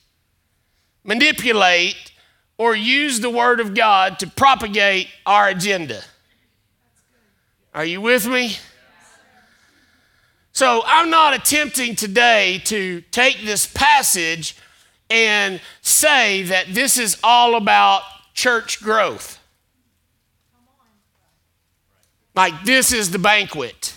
manipulate, 1.05 2.13
or 2.59 2.75
use 2.75 3.21
the 3.21 3.31
word 3.31 3.61
of 3.61 3.75
God 3.75 4.19
to 4.19 4.27
propagate 4.27 5.09
our 5.25 5.49
agenda. 5.49 6.03
Are 7.73 7.85
you 7.85 8.01
with 8.01 8.27
me? 8.27 8.59
So 10.53 10.83
I'm 10.85 11.09
not 11.11 11.33
attempting 11.33 11.97
today 11.97 12.61
to 12.65 13.01
take 13.13 13.45
this 13.45 13.67
passage 13.67 14.57
and 15.09 15.61
say 15.81 16.43
that 16.45 16.67
this 16.75 16.99
is 16.99 17.19
all 17.25 17.55
about 17.55 18.03
church 18.35 18.83
growth. 18.83 19.39
Like, 22.35 22.65
this 22.65 22.93
is 22.93 23.11
the 23.11 23.19
banquet. 23.19 23.95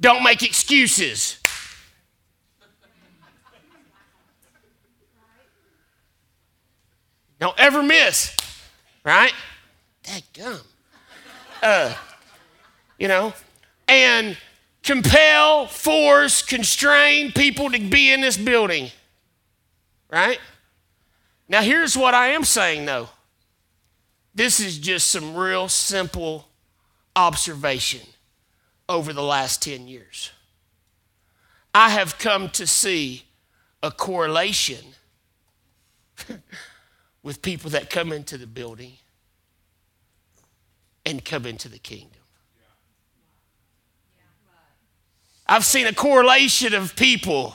Don't 0.00 0.22
make 0.22 0.42
excuses. 0.42 1.37
Don't 7.38 7.58
ever 7.58 7.82
miss, 7.82 8.36
right? 9.04 9.32
That 10.04 10.22
gum. 10.32 10.60
Uh, 11.62 11.94
you 12.98 13.08
know, 13.08 13.32
and 13.86 14.36
compel, 14.82 15.66
force, 15.66 16.42
constrain 16.42 17.32
people 17.32 17.70
to 17.70 17.78
be 17.78 18.12
in 18.12 18.20
this 18.20 18.36
building. 18.36 18.90
Right? 20.10 20.38
Now, 21.48 21.62
here's 21.62 21.96
what 21.96 22.14
I 22.14 22.28
am 22.28 22.44
saying 22.44 22.86
though 22.86 23.08
this 24.34 24.60
is 24.60 24.78
just 24.78 25.08
some 25.08 25.34
real 25.34 25.68
simple 25.68 26.46
observation 27.16 28.06
over 28.88 29.12
the 29.12 29.22
last 29.22 29.62
10 29.62 29.88
years. 29.88 30.30
I 31.74 31.90
have 31.90 32.18
come 32.18 32.48
to 32.50 32.64
see 32.64 33.24
a 33.82 33.90
correlation 33.90 34.94
with 37.28 37.42
people 37.42 37.68
that 37.68 37.90
come 37.90 38.10
into 38.10 38.38
the 38.38 38.46
building 38.46 38.92
and 41.04 41.22
come 41.22 41.44
into 41.44 41.68
the 41.68 41.78
kingdom. 41.78 42.22
I've 45.46 45.66
seen 45.66 45.86
a 45.86 45.92
correlation 45.92 46.72
of 46.72 46.96
people 46.96 47.54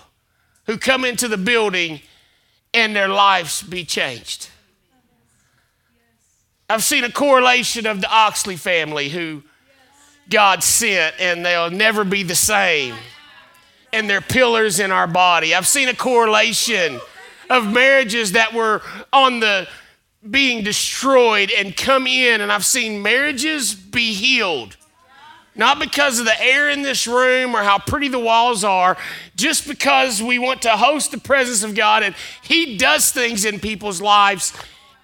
who 0.67 0.77
come 0.77 1.03
into 1.03 1.27
the 1.27 1.39
building 1.39 2.01
and 2.71 2.95
their 2.95 3.07
lives 3.07 3.63
be 3.63 3.83
changed. 3.83 4.47
I've 6.69 6.83
seen 6.83 7.03
a 7.03 7.11
correlation 7.11 7.87
of 7.87 7.99
the 7.99 8.11
Oxley 8.11 8.57
family 8.57 9.09
who 9.09 9.41
God 10.29 10.61
sent 10.61 11.15
and 11.19 11.43
they'll 11.43 11.71
never 11.71 12.03
be 12.03 12.21
the 12.21 12.35
same. 12.35 12.93
And 13.91 14.07
they're 14.07 14.21
pillars 14.21 14.79
in 14.79 14.91
our 14.91 15.07
body. 15.07 15.55
I've 15.55 15.67
seen 15.67 15.89
a 15.89 15.95
correlation 15.95 17.01
of 17.53 17.71
marriages 17.71 18.33
that 18.33 18.53
were 18.53 18.81
on 19.11 19.39
the 19.39 19.67
being 20.29 20.63
destroyed 20.63 21.51
and 21.51 21.75
come 21.75 22.07
in, 22.07 22.41
and 22.41 22.51
I've 22.51 22.65
seen 22.65 23.01
marriages 23.01 23.73
be 23.75 24.13
healed 24.13 24.77
Not 25.55 25.79
because 25.79 26.19
of 26.19 26.25
the 26.25 26.41
air 26.41 26.69
in 26.69 26.81
this 26.81 27.05
room 27.05 27.55
or 27.55 27.61
how 27.61 27.77
pretty 27.77 28.07
the 28.07 28.19
walls 28.19 28.63
are, 28.63 28.97
just 29.35 29.67
because 29.67 30.21
we 30.21 30.39
want 30.39 30.63
to 30.63 30.71
host 30.71 31.11
the 31.11 31.19
presence 31.19 31.63
of 31.63 31.75
God 31.75 32.03
and 32.03 32.15
He 32.41 32.77
does 32.77 33.11
things 33.11 33.45
in 33.45 33.59
people's 33.59 34.01
lives 34.01 34.53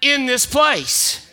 in 0.00 0.26
this 0.26 0.46
place. 0.46 1.26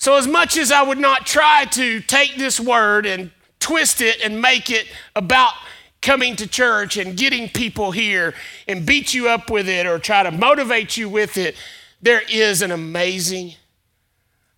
So, 0.00 0.14
as 0.16 0.28
much 0.28 0.56
as 0.56 0.70
I 0.70 0.82
would 0.82 0.98
not 0.98 1.26
try 1.26 1.64
to 1.72 2.00
take 2.00 2.36
this 2.36 2.60
word 2.60 3.04
and 3.04 3.32
twist 3.58 4.00
it 4.00 4.20
and 4.22 4.40
make 4.40 4.70
it 4.70 4.86
about 5.16 5.54
coming 6.00 6.36
to 6.36 6.46
church 6.46 6.96
and 6.96 7.16
getting 7.16 7.48
people 7.48 7.90
here 7.90 8.34
and 8.66 8.86
beat 8.86 9.14
you 9.14 9.28
up 9.28 9.50
with 9.50 9.68
it 9.68 9.86
or 9.86 9.98
try 9.98 10.22
to 10.22 10.30
motivate 10.30 10.96
you 10.96 11.08
with 11.08 11.36
it, 11.36 11.56
there 12.00 12.22
is 12.30 12.62
an 12.62 12.70
amazing 12.70 13.54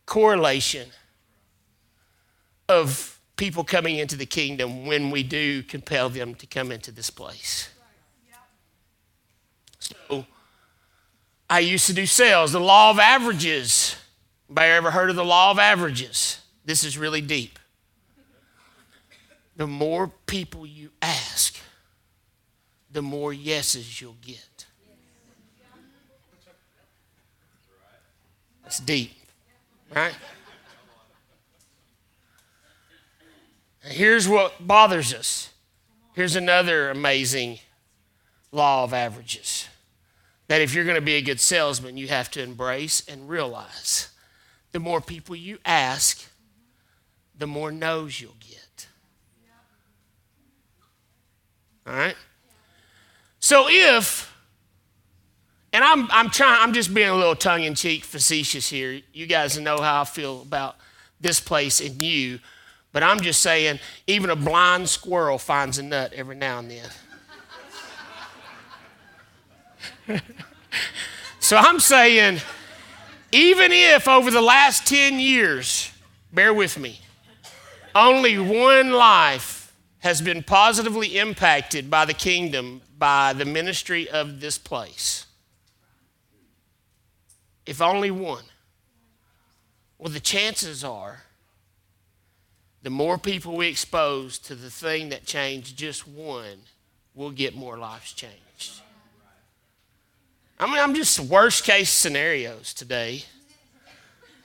correlation 0.07 0.89
of 2.69 3.19
people 3.37 3.65
coming 3.65 3.97
into 3.97 4.17
the 4.17 4.27
kingdom 4.27 4.85
when 4.87 5.11
we 5.11 5.23
do 5.23 5.63
compel 5.63 6.11
them 6.11 6.35
to 6.35 6.47
come 6.47 6.71
into 6.71 6.93
this 6.93 7.09
place. 7.09 7.71
So, 9.79 10.27
I 11.49 11.61
used 11.61 11.87
to 11.87 11.95
do 11.95 12.07
sales, 12.07 12.53
the 12.53 12.61
law 12.61 12.91
of 12.91 12.99
averages. 12.99 13.97
Anybody 14.49 14.69
ever 14.69 14.91
heard 14.91 15.11
of 15.11 15.17
the 15.17 15.25
law 15.25 15.51
of 15.51 15.59
averages? 15.59 16.41
This 16.65 16.85
is 16.85 16.99
really 16.99 17.21
deep. 17.21 17.59
The 19.61 19.67
more 19.67 20.11
people 20.25 20.65
you 20.65 20.89
ask, 21.03 21.55
the 22.91 23.03
more 23.03 23.31
yeses 23.31 24.01
you'll 24.01 24.17
get. 24.23 24.65
It's 28.65 28.81
deep, 28.81 29.13
right? 29.95 30.15
And 33.85 33.93
here's 33.93 34.27
what 34.27 34.67
bothers 34.67 35.13
us. 35.13 35.51
Here's 36.15 36.37
another 36.37 36.89
amazing 36.89 37.59
law 38.53 38.85
of 38.85 38.95
averages 38.95 39.69
that 40.49 40.63
if 40.63 40.73
you're 40.73 40.85
going 40.85 40.95
to 40.95 41.03
be 41.03 41.17
a 41.17 41.23
good 41.23 41.39
salesman, 41.39 41.99
you 41.99 42.09
have 42.09 42.31
to 42.31 42.43
embrace 42.43 43.03
and 43.07 43.29
realize 43.29 44.09
the 44.73 44.81
more 44.81 45.03
people 45.03 45.37
you 45.37 45.59
ask, 45.67 46.31
the 47.37 47.47
more 47.47 47.71
no's 47.71 48.23
you'll 48.23 48.37
get. 48.41 48.87
All 51.91 51.97
right? 51.97 52.15
So 53.41 53.67
if, 53.69 54.33
and 55.73 55.83
I'm, 55.83 56.09
I'm 56.13 56.31
trying, 56.31 56.63
I'm 56.63 56.73
just 56.73 56.95
being 56.95 57.09
a 57.09 57.17
little 57.17 57.35
tongue 57.35 57.65
in 57.65 57.75
cheek, 57.75 58.05
facetious 58.05 58.69
here. 58.69 59.01
You 59.13 59.27
guys 59.27 59.59
know 59.59 59.81
how 59.81 60.03
I 60.03 60.05
feel 60.05 60.43
about 60.43 60.77
this 61.21 61.41
place 61.41 61.81
and 61.81 62.01
you, 62.01 62.39
but 62.93 63.03
I'm 63.03 63.19
just 63.21 63.43
saying, 63.43 63.81
even 64.07 64.31
a 64.31 64.37
blind 64.37 64.89
squirrel 64.89 65.37
finds 65.37 65.79
a 65.79 65.83
nut 65.83 66.13
every 66.13 66.37
now 66.37 66.61
and 66.61 66.71
then. 70.07 70.23
so 71.41 71.57
I'm 71.57 71.81
saying, 71.81 72.41
even 73.33 73.73
if 73.73 74.07
over 74.07 74.31
the 74.31 74.41
last 74.41 74.87
10 74.87 75.19
years, 75.19 75.91
bear 76.33 76.55
with 76.55 76.79
me, 76.79 77.01
only 77.97 78.39
one 78.39 78.93
life 78.93 79.60
has 80.01 80.21
been 80.21 80.43
positively 80.43 81.19
impacted 81.19 81.91
by 81.91 82.05
the 82.05 82.15
kingdom 82.15 82.83
by 82.99 83.33
the 83.33 83.45
ministry 83.45 84.09
of 84.09 84.41
this 84.41 84.59
place. 84.59 85.27
If 87.67 87.81
only 87.81 88.11
one. 88.11 88.45
Well, 89.99 90.13
the 90.13 90.21
chances 90.21 90.83
are 90.83 91.23
the 92.83 92.91
more 92.91 93.19
people 93.19 93.57
we 93.57 93.69
expose 93.69 94.39
to 94.41 94.55
the 94.55 94.71
thing 94.71 95.11
that 95.11 95.27
changed 95.27 95.77
just 95.77 96.09
one, 96.09 96.61
we'll 97.15 97.31
get 97.31 97.55
more 97.55 97.77
lives 97.77 98.13
changed. 98.13 98.81
I 100.59 100.67
mean, 100.67 100.79
I'm 100.79 100.95
just 100.95 101.21
worst 101.21 101.65
case 101.65 101.91
scenarios 101.91 102.73
today. 102.75 103.25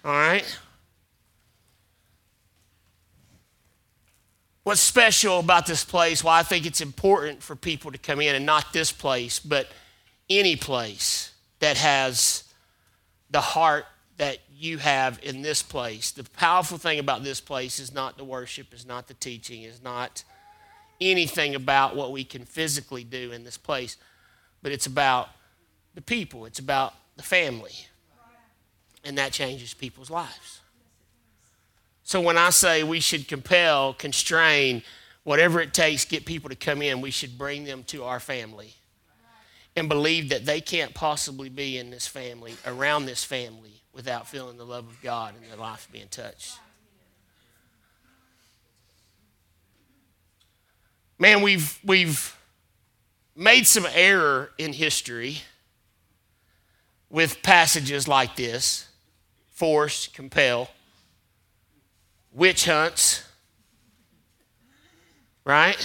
All 0.04 0.12
right? 0.12 0.58
What's 4.66 4.82
special 4.82 5.42
about 5.42 5.68
this 5.68 5.86
place? 5.86 6.24
Well, 6.24 6.34
I 6.34 6.42
think 6.42 6.66
it's 6.66 6.82
important 6.82 7.44
for 7.44 7.56
people 7.56 7.92
to 7.92 8.00
come 8.00 8.20
in, 8.20 8.34
and 8.34 8.48
not 8.48 8.74
this 8.74 8.92
place, 8.92 9.38
but 9.38 9.68
any 10.28 10.56
place 10.56 11.32
that 11.60 11.78
has 11.78 12.46
the 13.30 13.42
heart 13.42 13.86
that 14.18 14.40
you 14.58 14.80
have 14.80 15.20
in 15.22 15.44
this 15.44 15.62
place. 15.62 16.10
The 16.10 16.24
powerful 16.24 16.80
thing 16.80 16.98
about 16.98 17.24
this 17.24 17.40
place 17.40 17.78
is 17.78 17.94
not 17.94 18.18
the 18.18 18.24
worship, 18.24 18.74
is 18.74 18.88
not 18.88 19.08
the 19.08 19.14
teaching, 19.14 19.62
is 19.62 19.84
not 19.84 20.24
anything 21.00 21.54
about 21.54 21.96
what 21.96 22.12
we 22.12 22.24
can 22.24 22.44
physically 22.44 23.04
do 23.04 23.32
in 23.34 23.44
this 23.44 23.60
place, 23.60 23.98
but 24.64 24.72
it's 24.72 24.88
about 24.88 25.30
the 25.94 26.02
people, 26.02 26.44
it's 26.46 26.58
about 26.58 26.96
the 27.18 27.24
family. 27.24 27.86
And 29.04 29.16
that 29.20 29.32
changes 29.32 29.76
people's 29.76 30.10
lives. 30.10 30.62
So 32.16 32.22
when 32.22 32.38
I 32.38 32.50
say 32.50 32.82
we 32.82 33.02
should 33.02 33.28
compel, 33.28 33.94
constrain, 33.94 34.84
whatever 35.26 35.60
it 35.60 35.74
takes, 35.74 36.06
get 36.06 36.26
people 36.26 36.50
to 36.50 36.56
come 36.56 36.82
in, 36.82 37.02
we 37.02 37.12
should 37.12 37.38
bring 37.38 37.66
them 37.66 37.84
to 37.88 38.06
our 38.06 38.22
family 38.22 38.74
and 39.76 39.90
believe 39.90 40.30
that 40.30 40.46
they 40.46 40.62
can't 40.62 40.94
possibly 40.94 41.50
be 41.50 41.78
in 41.78 41.90
this 41.90 42.08
family, 42.08 42.56
around 42.66 43.06
this 43.06 43.26
family, 43.26 43.82
without 43.92 44.30
feeling 44.30 44.56
the 44.56 44.64
love 44.64 44.88
of 44.88 45.02
God 45.02 45.34
and 45.36 45.52
their 45.52 45.58
life 45.58 45.90
being 45.92 46.08
touched. 46.08 46.58
Man, 51.20 51.42
we've, 51.42 51.78
we've 51.84 52.34
made 53.36 53.68
some 53.68 53.86
error 53.94 54.52
in 54.58 54.72
history 54.72 55.40
with 57.10 57.44
passages 57.44 58.08
like 58.08 58.38
this 58.38 58.88
force, 59.52 60.08
compel, 60.08 60.70
witch 62.36 62.66
hunts, 62.66 63.24
right? 65.46 65.78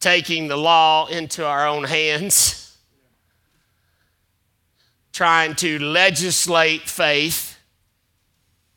Taking 0.00 0.48
the 0.48 0.56
law 0.56 1.06
into 1.06 1.46
our 1.46 1.68
own 1.68 1.84
hands, 1.84 2.76
trying 5.12 5.54
to 5.56 5.78
legislate 5.78 6.88
faith 6.88 7.58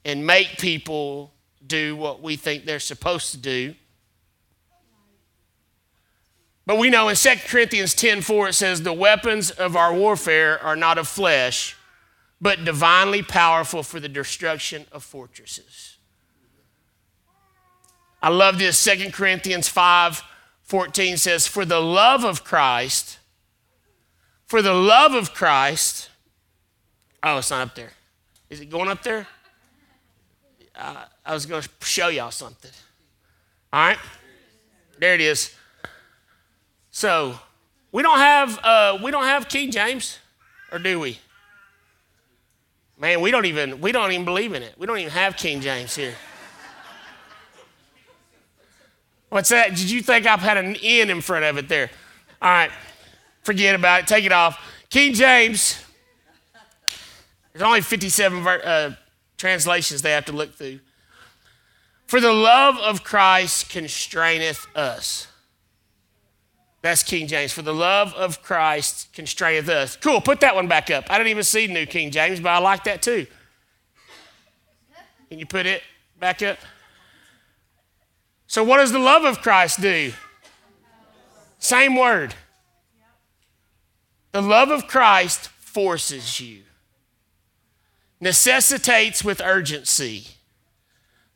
and 0.03 0.27
make 0.27 0.57
people 0.59 1.31
do 1.65 1.95
what 1.95 2.21
we 2.21 2.35
think 2.35 2.65
they're 2.65 2.79
supposed 2.79 3.31
to 3.31 3.37
do. 3.37 3.73
But 6.67 6.77
we 6.77 6.89
know 6.89 7.09
in 7.09 7.15
2 7.15 7.29
Corinthians 7.47 7.95
10:4 7.95 8.49
it 8.49 8.53
says 8.53 8.81
the 8.81 8.93
weapons 8.93 9.51
of 9.51 9.75
our 9.75 9.93
warfare 9.93 10.61
are 10.61 10.75
not 10.75 10.97
of 10.97 11.07
flesh, 11.07 11.75
but 12.41 12.65
divinely 12.65 13.21
powerful 13.21 13.83
for 13.83 13.99
the 13.99 14.09
destruction 14.09 14.85
of 14.91 15.03
fortresses. 15.03 15.94
I 18.25 18.29
love 18.29 18.57
this 18.57 18.83
2 18.83 19.11
Corinthians 19.11 19.69
5:14 19.69 21.19
says 21.19 21.45
for 21.45 21.63
the 21.63 21.79
love 21.79 22.23
of 22.23 22.43
Christ 22.43 23.19
for 24.47 24.63
the 24.63 24.73
love 24.73 25.13
of 25.13 25.33
Christ 25.35 26.09
Oh, 27.25 27.39
it's 27.39 27.49
not 27.49 27.69
up 27.69 27.75
there. 27.75 27.89
Is 28.51 28.61
it 28.61 28.69
going 28.69 28.87
up 28.87 29.01
there? 29.01 29.25
Uh, 30.75 31.05
I 31.25 31.33
was 31.33 31.47
going 31.47 31.63
to 31.63 31.69
show 31.81 32.09
y'all 32.09 32.29
something. 32.29 32.69
All 33.73 33.87
right? 33.87 33.97
There 34.99 35.15
it 35.15 35.21
is. 35.21 35.51
So 36.91 37.39
we 37.91 38.03
don't 38.03 38.19
have 38.19 38.59
uh, 38.63 38.99
we 39.03 39.09
don't 39.09 39.23
have 39.23 39.49
King 39.49 39.71
James, 39.71 40.19
or 40.71 40.77
do 40.77 40.99
we? 40.99 41.17
Man, 42.99 43.21
we 43.21 43.31
don't 43.31 43.45
even 43.45 43.81
we 43.81 43.91
don't 43.91 44.11
even 44.11 44.23
believe 44.23 44.53
in 44.53 44.61
it. 44.61 44.75
We 44.77 44.85
don't 44.85 44.99
even 44.99 45.11
have 45.11 45.35
King 45.35 45.61
James 45.61 45.95
here. 45.95 46.13
What's 49.29 49.49
that? 49.49 49.69
Did 49.69 49.89
you 49.89 50.01
think 50.01 50.25
I've 50.25 50.39
had 50.39 50.57
an 50.57 50.75
N 50.81 51.09
in 51.09 51.21
front 51.21 51.45
of 51.45 51.57
it 51.57 51.67
there? 51.67 51.89
All 52.41 52.49
right, 52.49 52.71
forget 53.43 53.75
about 53.75 54.01
it. 54.01 54.07
Take 54.07 54.25
it 54.25 54.31
off. 54.31 54.59
King 54.89 55.13
James. 55.13 55.81
There's 57.51 57.63
only 57.63 57.81
57 57.81 58.45
uh, 58.45 58.95
translations 59.37 60.01
they 60.01 60.11
have 60.11 60.25
to 60.25 60.33
look 60.33 60.55
through. 60.55 60.79
For 62.05 62.19
the 62.19 62.33
love 62.33 62.77
of 62.77 63.03
Christ 63.03 63.69
constraineth 63.69 64.67
us. 64.75 65.27
That's 66.81 67.01
King 67.01 67.27
James. 67.27 67.51
For 67.51 67.63
the 67.63 67.73
love 67.73 68.13
of 68.13 68.43
Christ 68.43 69.11
constraineth 69.13 69.69
us. 69.69 69.95
Cool, 69.95 70.21
put 70.21 70.41
that 70.41 70.53
one 70.53 70.67
back 70.67 70.91
up. 70.91 71.05
I 71.09 71.17
didn't 71.17 71.29
even 71.29 71.43
see 71.43 71.65
New 71.67 71.85
King 71.85 72.11
James, 72.11 72.39
but 72.39 72.49
I 72.49 72.59
like 72.59 72.83
that 72.83 73.01
too. 73.01 73.25
Can 75.29 75.39
you 75.39 75.47
put 75.47 75.65
it 75.65 75.81
back 76.19 76.43
up? 76.43 76.59
So, 78.55 78.63
what 78.63 78.77
does 78.77 78.93
the 78.93 78.99
love 78.99 79.25
of 79.25 79.41
Christ 79.41 79.81
do? 79.81 80.13
Same 81.59 81.97
word. 81.97 82.35
The 84.31 84.41
love 84.41 84.69
of 84.69 84.87
Christ 84.87 85.49
forces 85.49 86.39
you, 86.39 86.61
necessitates 88.21 89.25
with 89.25 89.41
urgency, 89.41 90.27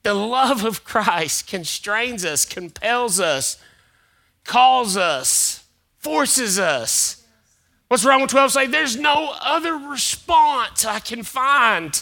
The 0.03 0.13
love 0.13 0.63
of 0.63 0.85
Christ 0.85 1.45
constrains 1.45 2.23
us, 2.23 2.45
compels 2.45 3.19
us, 3.19 3.57
calls 4.45 4.95
us, 4.95 5.65
forces 5.97 6.57
us. 6.57 7.25
What's 7.89 8.05
wrong 8.05 8.21
with 8.21 8.31
12 8.31 8.53
say 8.53 8.65
there's 8.65 8.95
no 8.95 9.35
other 9.41 9.75
response 9.75 10.85
I 10.85 10.99
can 10.99 11.23
find 11.23 12.01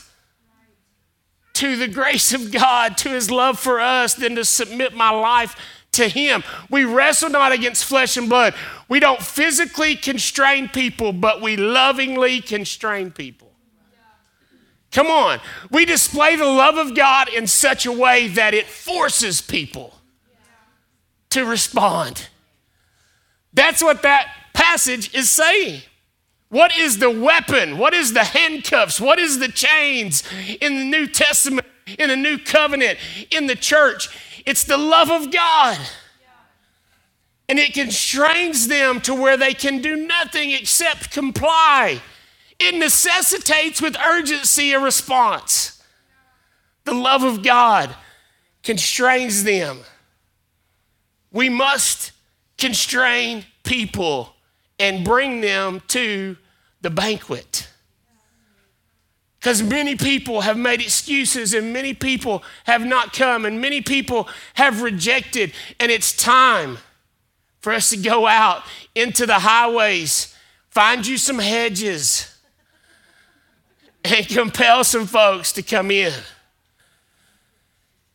to 1.58 1.76
the 1.76 1.88
grace 1.88 2.34
of 2.34 2.52
God, 2.52 2.98
to 3.00 3.10
his 3.10 3.32
love 3.32 3.58
for 3.58 3.80
us, 3.80 4.14
than 4.14 4.36
to 4.36 4.46
submit 4.46 4.94
my 4.94 5.10
life 5.10 5.56
to 5.94 6.08
him. 6.08 6.44
We 6.70 6.84
wrestle 6.84 7.32
not 7.32 7.52
against 7.52 7.86
flesh 7.86 8.16
and 8.16 8.30
blood. 8.30 8.54
We 8.88 9.00
don't 9.00 9.22
physically 9.22 9.96
constrain 9.96 10.70
people, 10.70 11.14
but 11.14 11.42
we 11.42 11.58
lovingly 11.58 12.42
constrain 12.42 13.10
people. 13.10 13.52
Come 14.92 15.08
on. 15.08 15.40
We 15.72 15.86
display 15.86 16.36
the 16.36 16.46
love 16.46 16.78
of 16.78 16.96
God 16.96 17.28
in 17.28 17.48
such 17.48 17.88
a 17.88 17.92
way 17.92 18.28
that 18.30 18.54
it 18.54 18.68
forces 18.68 19.42
people 19.42 19.96
to 21.32 21.44
respond. 21.44 22.30
That's 23.54 23.82
what 23.82 24.04
that 24.04 24.32
passage 24.54 25.14
is 25.16 25.30
saying. 25.30 25.82
What 26.50 26.78
is 26.78 27.00
the 27.00 27.10
weapon? 27.10 27.78
What 27.78 27.94
is 27.94 28.14
the 28.14 28.24
handcuffs? 28.24 29.02
What 29.02 29.20
is 29.20 29.40
the 29.40 29.50
chains 29.50 30.24
in 30.62 30.78
the 30.78 30.86
New 30.86 31.08
Testament, 31.08 31.68
in 31.98 32.10
the 32.10 32.16
New 32.16 32.38
Covenant, 32.38 33.00
in 33.32 33.48
the 33.48 33.56
church? 33.56 34.10
It's 34.46 34.64
the 34.64 34.78
love 34.78 35.12
of 35.12 35.32
God. 35.32 35.78
And 37.50 37.60
it 37.60 37.74
constrains 37.74 38.68
them 38.68 39.02
to 39.02 39.14
where 39.14 39.38
they 39.38 39.54
can 39.54 39.82
do 39.82 39.96
nothing 39.96 40.52
except 40.52 41.12
comply. 41.12 42.02
It 42.60 42.76
necessitates 42.76 43.82
with 43.82 43.98
urgency 43.98 44.72
a 44.72 44.80
response. 44.80 45.82
The 46.86 46.94
love 46.94 47.24
of 47.24 47.44
God 47.44 47.94
constrains 48.64 49.44
them. 49.44 49.80
We 51.32 51.50
must 51.50 52.14
constrain 52.58 53.46
people 53.64 54.37
and 54.80 55.04
bring 55.04 55.42
them 55.42 55.82
to 55.88 56.38
the 56.82 56.90
banquet. 56.90 57.68
Because 59.40 59.62
many 59.62 59.96
people 59.96 60.42
have 60.42 60.58
made 60.58 60.82
excuses 60.82 61.54
and 61.54 61.72
many 61.72 61.94
people 61.94 62.44
have 62.66 62.86
not 62.86 63.14
come 63.14 63.46
and 63.46 63.62
many 63.62 63.82
people 63.82 64.28
have 64.56 64.82
rejected. 64.82 65.54
And 65.80 65.92
it's 65.92 66.12
time 66.12 66.80
for 67.60 67.72
us 67.72 67.90
to 67.92 67.98
go 67.98 68.28
out 68.28 68.64
into 68.96 69.26
the 69.26 69.40
highways, 69.40 70.36
find 70.70 71.06
you 71.06 71.18
some 71.18 71.40
hedges, 71.40 72.36
and 74.04 74.28
compel 74.30 74.84
some 74.84 75.06
folks 75.06 75.52
to 75.54 75.62
come 75.62 75.92
in. 75.92 76.14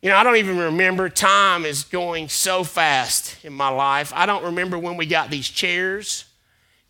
You 0.01 0.11
know, 0.11 0.17
I 0.17 0.25
don't 0.25 0.37
even 0.37 0.59
remember. 0.59 1.09
Time 1.09 1.65
is 1.65 1.85
going 1.85 2.29
so 2.29 2.65
fast 2.65 3.45
in 3.45 3.53
my 3.53 3.69
life. 3.69 4.13
I 4.15 4.27
don't 4.27 4.45
remember 4.45 4.77
when 4.77 4.97
we 4.97 5.07
got 5.07 5.31
these 5.31 5.49
chairs, 5.49 6.25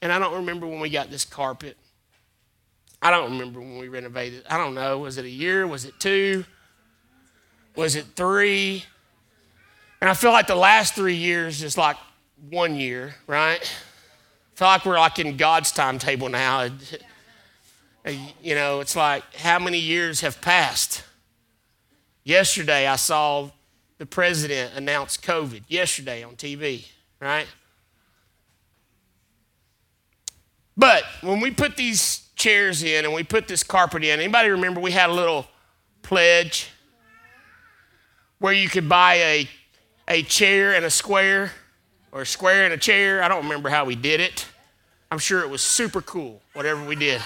and 0.02 0.12
I 0.12 0.18
don't 0.18 0.34
remember 0.34 0.66
when 0.66 0.80
we 0.80 0.90
got 0.90 1.10
this 1.10 1.24
carpet. 1.24 1.76
I 3.00 3.10
don't 3.10 3.32
remember 3.32 3.60
when 3.60 3.78
we 3.78 3.88
renovated. 3.88 4.44
I 4.50 4.58
don't 4.58 4.74
know. 4.74 4.98
Was 4.98 5.16
it 5.16 5.24
a 5.24 5.30
year? 5.30 5.66
Was 5.66 5.84
it 5.84 5.98
two? 5.98 6.44
Was 7.76 7.94
it 7.94 8.04
three? 8.16 8.84
And 10.00 10.10
I 10.10 10.14
feel 10.14 10.32
like 10.32 10.48
the 10.48 10.56
last 10.56 10.94
three 10.94 11.14
years 11.14 11.62
is 11.62 11.78
like 11.78 11.96
one 12.50 12.74
year, 12.74 13.14
right? 13.28 13.60
I 13.62 14.58
feel 14.58 14.68
like 14.68 14.84
we're 14.84 14.98
like 14.98 15.18
in 15.20 15.36
God's 15.36 15.70
timetable 15.70 16.28
now. 16.28 16.68
You 18.42 18.56
know, 18.56 18.80
it's 18.80 18.96
like 18.96 19.22
how 19.36 19.60
many 19.60 19.78
years 19.78 20.20
have 20.20 20.40
passed? 20.40 21.04
Yesterday, 22.24 22.86
I 22.86 22.96
saw 22.96 23.50
the 23.98 24.06
president 24.06 24.74
announce 24.76 25.16
COVID 25.16 25.62
yesterday 25.68 26.24
on 26.24 26.34
TV, 26.34 26.86
right? 27.20 27.46
But 30.76 31.04
when 31.20 31.40
we 31.40 31.50
put 31.50 31.76
these 31.76 32.28
chairs 32.34 32.82
in 32.82 33.04
and 33.04 33.14
we 33.14 33.22
put 33.22 33.48
this 33.48 33.62
carpet 33.62 34.04
in, 34.04 34.20
anybody 34.20 34.50
remember 34.50 34.80
we 34.80 34.92
had 34.92 35.10
a 35.10 35.12
little 35.12 35.46
pledge 36.02 36.68
where 38.38 38.52
you 38.52 38.68
could 38.68 38.88
buy 38.88 39.14
a, 39.14 39.48
a 40.08 40.22
chair 40.22 40.74
and 40.74 40.84
a 40.84 40.90
square 40.90 41.52
or 42.10 42.22
a 42.22 42.26
square 42.26 42.64
and 42.64 42.72
a 42.72 42.78
chair? 42.78 43.22
I 43.22 43.28
don't 43.28 43.44
remember 43.44 43.68
how 43.68 43.84
we 43.84 43.94
did 43.94 44.20
it. 44.20 44.46
I'm 45.10 45.18
sure 45.18 45.42
it 45.42 45.50
was 45.50 45.60
super 45.60 46.00
cool, 46.00 46.40
whatever 46.54 46.82
we 46.84 46.96
did. 46.96 47.20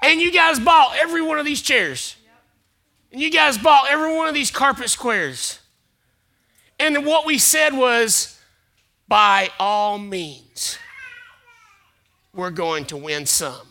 And 0.00 0.20
you 0.20 0.30
guys 0.30 0.60
bought 0.60 0.96
every 0.96 1.22
one 1.22 1.38
of 1.38 1.44
these 1.44 1.60
chairs. 1.60 2.16
And 3.10 3.20
you 3.20 3.30
guys 3.30 3.58
bought 3.58 3.90
every 3.90 4.14
one 4.14 4.28
of 4.28 4.34
these 4.34 4.50
carpet 4.50 4.90
squares. 4.90 5.58
And 6.78 7.04
what 7.04 7.26
we 7.26 7.38
said 7.38 7.74
was, 7.74 8.37
by 9.08 9.50
all 9.58 9.98
means, 9.98 10.78
we're 12.34 12.50
going 12.50 12.84
to 12.86 12.96
win 12.96 13.26
some. 13.26 13.66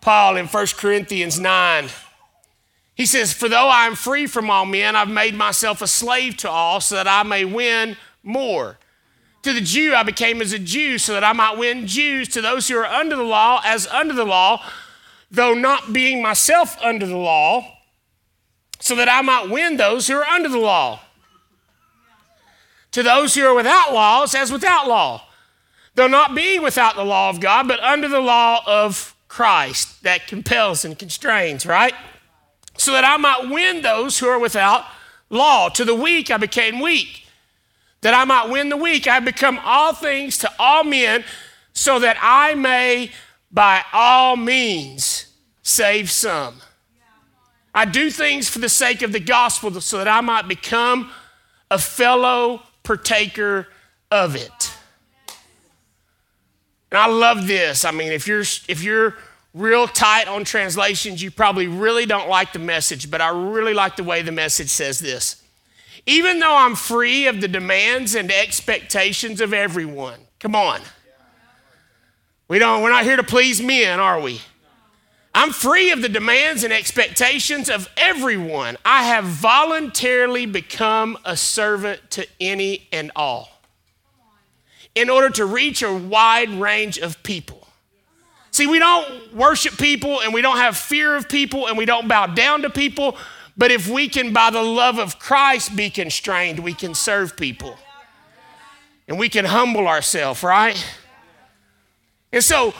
Paul 0.00 0.36
in 0.36 0.46
1 0.46 0.66
Corinthians 0.76 1.40
9, 1.40 1.88
he 2.94 3.06
says, 3.06 3.32
For 3.32 3.48
though 3.48 3.68
I 3.68 3.86
am 3.86 3.96
free 3.96 4.26
from 4.26 4.50
all 4.50 4.64
men, 4.64 4.94
I've 4.94 5.08
made 5.08 5.34
myself 5.34 5.82
a 5.82 5.86
slave 5.86 6.36
to 6.38 6.50
all 6.50 6.80
so 6.80 6.94
that 6.94 7.08
I 7.08 7.22
may 7.24 7.44
win 7.44 7.96
more. 8.22 8.78
To 9.42 9.52
the 9.52 9.60
Jew, 9.60 9.94
I 9.94 10.04
became 10.04 10.40
as 10.40 10.52
a 10.52 10.58
Jew 10.58 10.96
so 10.98 11.12
that 11.12 11.24
I 11.24 11.32
might 11.32 11.58
win 11.58 11.86
Jews. 11.86 12.28
To 12.28 12.40
those 12.40 12.68
who 12.68 12.78
are 12.78 12.86
under 12.86 13.16
the 13.16 13.24
law, 13.24 13.60
as 13.64 13.86
under 13.88 14.14
the 14.14 14.24
law, 14.24 14.64
though 15.30 15.54
not 15.54 15.92
being 15.92 16.22
myself 16.22 16.78
under 16.80 17.06
the 17.06 17.16
law, 17.16 17.78
so 18.80 18.94
that 18.94 19.08
I 19.08 19.22
might 19.22 19.50
win 19.50 19.76
those 19.76 20.06
who 20.06 20.16
are 20.16 20.24
under 20.24 20.48
the 20.48 20.58
law. 20.58 21.00
To 22.94 23.02
those 23.02 23.34
who 23.34 23.44
are 23.44 23.54
without 23.54 23.92
laws, 23.92 24.36
as 24.36 24.52
without 24.52 24.86
law, 24.86 25.26
though 25.96 26.06
not 26.06 26.32
being 26.32 26.62
without 26.62 26.94
the 26.94 27.04
law 27.04 27.28
of 27.28 27.40
God, 27.40 27.66
but 27.66 27.80
under 27.80 28.06
the 28.06 28.20
law 28.20 28.62
of 28.68 29.16
Christ 29.26 30.04
that 30.04 30.28
compels 30.28 30.84
and 30.84 30.96
constrains, 30.96 31.66
right? 31.66 31.92
So 32.78 32.92
that 32.92 33.04
I 33.04 33.16
might 33.16 33.50
win 33.50 33.82
those 33.82 34.20
who 34.20 34.28
are 34.28 34.38
without 34.38 34.84
law. 35.28 35.68
To 35.70 35.84
the 35.84 35.94
weak, 35.94 36.30
I 36.30 36.36
became 36.36 36.78
weak 36.78 37.26
that 38.02 38.14
I 38.14 38.24
might 38.24 38.48
win 38.48 38.68
the 38.68 38.76
weak. 38.76 39.08
I 39.08 39.18
become 39.18 39.58
all 39.64 39.92
things 39.92 40.38
to 40.38 40.52
all 40.56 40.84
men 40.84 41.24
so 41.72 41.98
that 41.98 42.16
I 42.22 42.54
may 42.54 43.10
by 43.50 43.82
all 43.92 44.36
means 44.36 45.26
save 45.64 46.12
some. 46.12 46.60
I 47.74 47.86
do 47.86 48.08
things 48.08 48.48
for 48.48 48.60
the 48.60 48.68
sake 48.68 49.02
of 49.02 49.10
the 49.10 49.18
gospel 49.18 49.80
so 49.80 49.98
that 49.98 50.06
I 50.06 50.20
might 50.20 50.46
become 50.46 51.10
a 51.72 51.78
fellow 51.78 52.62
partaker 52.84 53.66
of 54.10 54.36
it. 54.36 54.72
And 56.90 56.98
I 56.98 57.06
love 57.08 57.48
this. 57.48 57.84
I 57.84 57.90
mean, 57.90 58.12
if 58.12 58.28
you're 58.28 58.44
if 58.68 58.82
you're 58.84 59.16
real 59.52 59.88
tight 59.88 60.28
on 60.28 60.44
translations, 60.44 61.22
you 61.22 61.30
probably 61.30 61.66
really 61.66 62.06
don't 62.06 62.28
like 62.28 62.52
the 62.52 62.60
message, 62.60 63.10
but 63.10 63.20
I 63.20 63.30
really 63.30 63.74
like 63.74 63.96
the 63.96 64.04
way 64.04 64.22
the 64.22 64.32
message 64.32 64.68
says 64.68 65.00
this. 65.00 65.42
Even 66.06 66.38
though 66.38 66.54
I'm 66.54 66.74
free 66.74 67.26
of 67.26 67.40
the 67.40 67.48
demands 67.48 68.14
and 68.14 68.30
expectations 68.30 69.40
of 69.40 69.54
everyone. 69.54 70.20
Come 70.38 70.54
on. 70.54 70.80
We 72.46 72.58
don't, 72.58 72.82
we're 72.82 72.90
not 72.90 73.04
here 73.04 73.16
to 73.16 73.22
please 73.22 73.62
men, 73.62 73.98
are 74.00 74.20
we? 74.20 74.40
I'm 75.34 75.50
free 75.50 75.90
of 75.90 76.00
the 76.00 76.08
demands 76.08 76.62
and 76.62 76.72
expectations 76.72 77.68
of 77.68 77.88
everyone. 77.96 78.76
I 78.84 79.04
have 79.04 79.24
voluntarily 79.24 80.46
become 80.46 81.18
a 81.24 81.36
servant 81.36 82.08
to 82.12 82.26
any 82.40 82.86
and 82.92 83.10
all 83.16 83.50
in 84.94 85.10
order 85.10 85.28
to 85.30 85.44
reach 85.44 85.82
a 85.82 85.92
wide 85.92 86.50
range 86.50 86.98
of 86.98 87.20
people. 87.24 87.66
See, 88.52 88.68
we 88.68 88.78
don't 88.78 89.34
worship 89.34 89.76
people 89.76 90.20
and 90.20 90.32
we 90.32 90.40
don't 90.40 90.58
have 90.58 90.76
fear 90.76 91.16
of 91.16 91.28
people 91.28 91.66
and 91.66 91.76
we 91.76 91.84
don't 91.84 92.06
bow 92.06 92.26
down 92.26 92.62
to 92.62 92.70
people. 92.70 93.16
But 93.56 93.72
if 93.72 93.88
we 93.88 94.08
can, 94.08 94.32
by 94.32 94.50
the 94.50 94.62
love 94.62 95.00
of 95.00 95.18
Christ, 95.18 95.74
be 95.74 95.90
constrained, 95.90 96.60
we 96.60 96.74
can 96.74 96.94
serve 96.94 97.36
people. 97.36 97.76
And 99.08 99.18
we 99.18 99.28
can 99.28 99.44
humble 99.44 99.88
ourselves, 99.88 100.44
right? 100.44 100.82
And 102.32 102.42
so, 102.42 102.74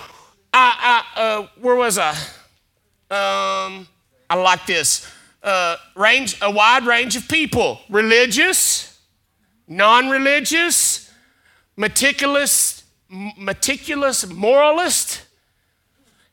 I, 0.53 1.03
I 1.17 1.21
uh, 1.21 1.49
where 1.61 1.75
was 1.75 1.99
I? 1.99 2.17
Um, 3.15 3.87
I 4.29 4.35
like 4.37 4.67
this. 4.67 5.11
Uh, 5.43 5.77
range, 5.95 6.39
a 6.43 6.51
wide 6.51 6.87
range 6.87 7.17
of 7.17 7.29
people 7.29 7.81
religious, 7.89 8.99
non 9.69 10.11
religious, 10.11 11.13
meticulous, 11.77 12.83
meticulous 13.09 14.27
moralist, 14.27 15.23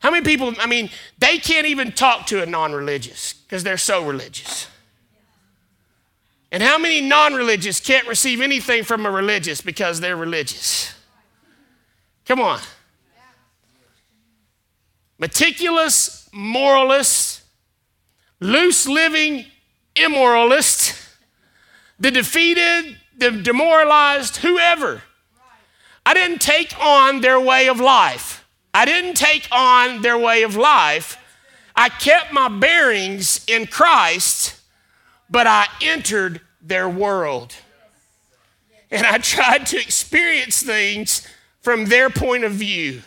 how 0.02 0.10
many 0.10 0.24
people, 0.24 0.52
I 0.58 0.66
mean, 0.66 0.90
they 1.18 1.38
can't 1.38 1.66
even 1.66 1.92
talk 1.92 2.26
to 2.26 2.42
a 2.42 2.46
non 2.46 2.72
religious 2.72 3.34
because 3.34 3.62
they're 3.62 3.78
so 3.78 4.04
religious. 4.04 4.66
And 6.50 6.60
how 6.60 6.76
many 6.76 7.00
non 7.00 7.34
religious 7.34 7.78
can't 7.78 8.08
receive 8.08 8.40
anything 8.40 8.82
from 8.82 9.06
a 9.06 9.10
religious 9.10 9.60
because 9.60 10.00
they're 10.00 10.16
religious? 10.16 10.92
Come 12.26 12.40
on. 12.40 12.58
Meticulous, 15.18 16.21
moralist, 16.32 17.42
loose 18.40 18.88
living 18.88 19.46
immoralists, 19.94 20.98
the 21.98 22.10
defeated, 22.10 22.96
the 23.16 23.30
demoralized, 23.30 24.38
whoever. 24.38 25.02
I 26.04 26.14
didn't 26.14 26.40
take 26.40 26.74
on 26.80 27.20
their 27.20 27.38
way 27.38 27.68
of 27.68 27.78
life. 27.78 28.44
I 28.74 28.84
didn't 28.84 29.14
take 29.14 29.46
on 29.52 30.02
their 30.02 30.18
way 30.18 30.42
of 30.42 30.56
life. 30.56 31.18
I 31.76 31.88
kept 31.88 32.32
my 32.32 32.48
bearings 32.48 33.44
in 33.46 33.66
Christ, 33.66 34.60
but 35.30 35.46
I 35.46 35.66
entered 35.80 36.40
their 36.60 36.88
world. 36.88 37.54
And 38.90 39.06
I 39.06 39.18
tried 39.18 39.66
to 39.66 39.80
experience 39.80 40.62
things 40.62 41.26
from 41.60 41.86
their 41.86 42.10
point 42.10 42.44
of 42.44 42.52
view. 42.52 43.02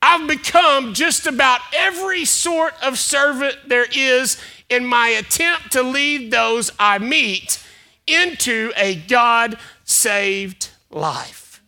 I've 0.00 0.28
become 0.28 0.94
just 0.94 1.26
about 1.26 1.60
every 1.74 2.24
sort 2.24 2.74
of 2.82 2.98
servant 2.98 3.56
there 3.66 3.86
is 3.92 4.40
in 4.68 4.86
my 4.86 5.08
attempt 5.08 5.72
to 5.72 5.82
lead 5.82 6.30
those 6.30 6.70
I 6.78 6.98
meet 6.98 7.62
into 8.06 8.72
a 8.76 8.94
God 8.94 9.58
saved 9.84 10.70
life. 10.90 11.62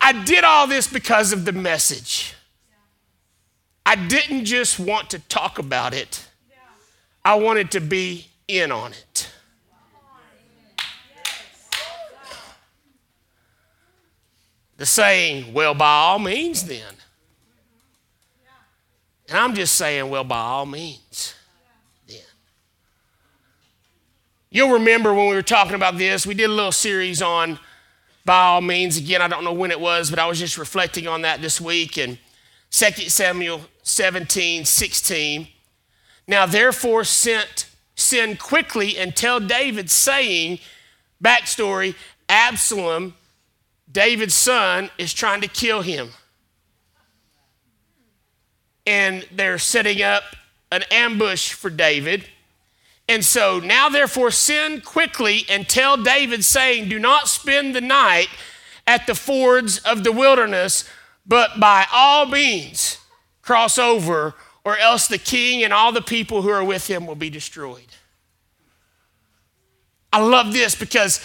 I 0.00 0.24
did 0.24 0.44
all 0.44 0.66
this 0.66 0.86
because 0.86 1.32
of 1.32 1.44
the 1.44 1.52
message. 1.52 2.34
I 3.84 3.94
didn't 3.94 4.44
just 4.44 4.80
want 4.80 5.10
to 5.10 5.20
talk 5.20 5.58
about 5.58 5.94
it, 5.94 6.26
I 7.24 7.36
wanted 7.36 7.70
to 7.72 7.80
be 7.80 8.26
in 8.48 8.72
on 8.72 8.92
it. 8.92 9.30
The 14.76 14.86
saying, 14.86 15.54
well, 15.54 15.72
by 15.72 15.88
all 15.88 16.18
means, 16.18 16.64
then. 16.64 16.96
And 19.28 19.38
I'm 19.38 19.54
just 19.54 19.74
saying, 19.74 20.08
well, 20.08 20.24
by 20.24 20.38
all 20.38 20.66
means, 20.66 21.34
then. 22.06 22.18
You'll 24.50 24.74
remember 24.74 25.12
when 25.12 25.28
we 25.28 25.34
were 25.34 25.42
talking 25.42 25.74
about 25.74 25.98
this, 25.98 26.26
we 26.26 26.34
did 26.34 26.48
a 26.48 26.52
little 26.52 26.72
series 26.72 27.20
on 27.20 27.58
by 28.24 28.38
all 28.38 28.60
means. 28.60 28.96
Again, 28.96 29.22
I 29.22 29.28
don't 29.28 29.44
know 29.44 29.52
when 29.52 29.70
it 29.70 29.80
was, 29.80 30.10
but 30.10 30.18
I 30.18 30.26
was 30.26 30.38
just 30.38 30.58
reflecting 30.58 31.08
on 31.08 31.22
that 31.22 31.40
this 31.40 31.60
week. 31.60 31.96
And 31.96 32.18
2 32.70 33.08
Samuel 33.08 33.62
17, 33.82 34.64
16. 34.64 35.48
Now, 36.28 36.46
therefore, 36.46 37.04
sent, 37.04 37.68
send 37.94 38.38
quickly 38.38 38.96
and 38.98 39.14
tell 39.14 39.40
David, 39.40 39.90
saying, 39.90 40.58
backstory, 41.22 41.94
Absalom, 42.28 43.14
David's 43.90 44.34
son, 44.34 44.90
is 44.98 45.12
trying 45.12 45.40
to 45.40 45.48
kill 45.48 45.82
him 45.82 46.10
and 48.86 49.26
they're 49.32 49.58
setting 49.58 50.02
up 50.02 50.22
an 50.70 50.82
ambush 50.90 51.52
for 51.52 51.70
David. 51.70 52.24
And 53.08 53.24
so 53.24 53.60
now, 53.60 53.88
therefore, 53.88 54.30
send 54.30 54.84
quickly 54.84 55.44
and 55.48 55.68
tell 55.68 55.96
David, 55.96 56.44
saying, 56.44 56.88
Do 56.88 56.98
not 56.98 57.28
spend 57.28 57.74
the 57.74 57.80
night 57.80 58.28
at 58.86 59.06
the 59.06 59.14
fords 59.14 59.78
of 59.78 60.04
the 60.04 60.12
wilderness, 60.12 60.88
but 61.26 61.58
by 61.58 61.86
all 61.92 62.26
means 62.26 62.98
cross 63.42 63.78
over, 63.78 64.34
or 64.64 64.76
else 64.76 65.06
the 65.06 65.18
king 65.18 65.62
and 65.62 65.72
all 65.72 65.92
the 65.92 66.02
people 66.02 66.42
who 66.42 66.48
are 66.48 66.64
with 66.64 66.88
him 66.88 67.06
will 67.06 67.14
be 67.14 67.30
destroyed. 67.30 67.86
I 70.12 70.20
love 70.20 70.52
this 70.52 70.74
because 70.74 71.24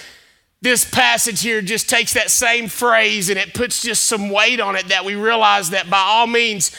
this 0.61 0.87
passage 0.87 1.41
here 1.41 1.61
just 1.61 1.89
takes 1.89 2.13
that 2.13 2.29
same 2.29 2.67
phrase 2.67 3.29
and 3.29 3.39
it 3.39 3.55
puts 3.55 3.81
just 3.81 4.05
some 4.05 4.29
weight 4.29 4.59
on 4.59 4.75
it 4.75 4.89
that 4.89 5.05
we 5.05 5.15
realize 5.15 5.71
that 5.71 5.89
by 5.89 5.97
all 5.97 6.27
means, 6.27 6.71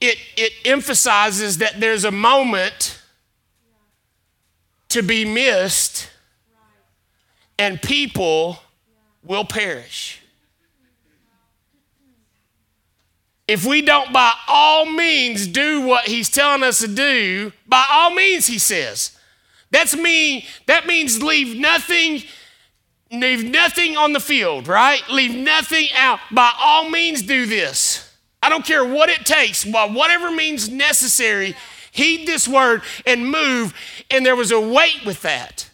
it, 0.00 0.18
it 0.36 0.52
emphasizes 0.64 1.58
that 1.58 1.80
there's 1.80 2.04
a 2.04 2.10
moment 2.10 3.00
to 4.88 5.02
be 5.02 5.24
missed 5.24 6.08
and 7.58 7.80
people 7.80 8.58
will 9.24 9.44
perish. 9.44 10.20
If 13.48 13.64
we 13.64 13.80
don't 13.80 14.12
by 14.12 14.32
all 14.48 14.86
means 14.86 15.46
do 15.46 15.82
what 15.82 16.06
he's 16.06 16.28
telling 16.28 16.62
us 16.62 16.80
to 16.80 16.88
do, 16.88 17.52
by 17.66 17.84
all 17.90 18.10
means, 18.10 18.46
he 18.46 18.58
says. 18.58 19.16
That's 19.70 19.96
mean, 19.96 20.42
that 20.66 20.86
means 20.86 21.22
leave 21.22 21.56
nothing, 21.56 22.22
leave 23.12 23.44
nothing 23.44 23.96
on 23.96 24.12
the 24.12 24.20
field, 24.20 24.68
right? 24.68 25.02
Leave 25.10 25.34
nothing 25.34 25.88
out. 25.94 26.18
By 26.32 26.52
all 26.58 26.88
means, 26.90 27.22
do 27.22 27.46
this. 27.46 28.05
I 28.46 28.48
don't 28.48 28.64
care 28.64 28.84
what 28.84 29.08
it 29.08 29.26
takes, 29.26 29.64
by 29.64 29.86
whatever 29.86 30.30
means 30.30 30.68
necessary, 30.68 31.56
heed 31.90 32.28
this 32.28 32.46
word 32.46 32.82
and 33.04 33.28
move. 33.28 33.74
And 34.08 34.24
there 34.24 34.36
was 34.36 34.52
a 34.52 34.60
weight 34.60 35.04
with 35.04 35.22
that. 35.22 35.68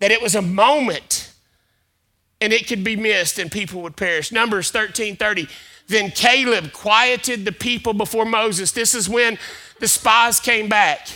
That 0.00 0.10
it 0.10 0.20
was 0.20 0.34
a 0.34 0.42
moment 0.42 1.32
and 2.42 2.52
it 2.52 2.68
could 2.68 2.84
be 2.84 2.96
missed 2.96 3.38
and 3.38 3.50
people 3.50 3.80
would 3.80 3.96
perish. 3.96 4.30
Numbers 4.30 4.70
13 4.70 5.16
30. 5.16 5.48
Then 5.86 6.10
Caleb 6.10 6.70
quieted 6.74 7.46
the 7.46 7.52
people 7.52 7.94
before 7.94 8.26
Moses. 8.26 8.72
This 8.72 8.94
is 8.94 9.08
when 9.08 9.38
the 9.80 9.88
spies 9.88 10.38
came 10.38 10.68
back. 10.68 11.08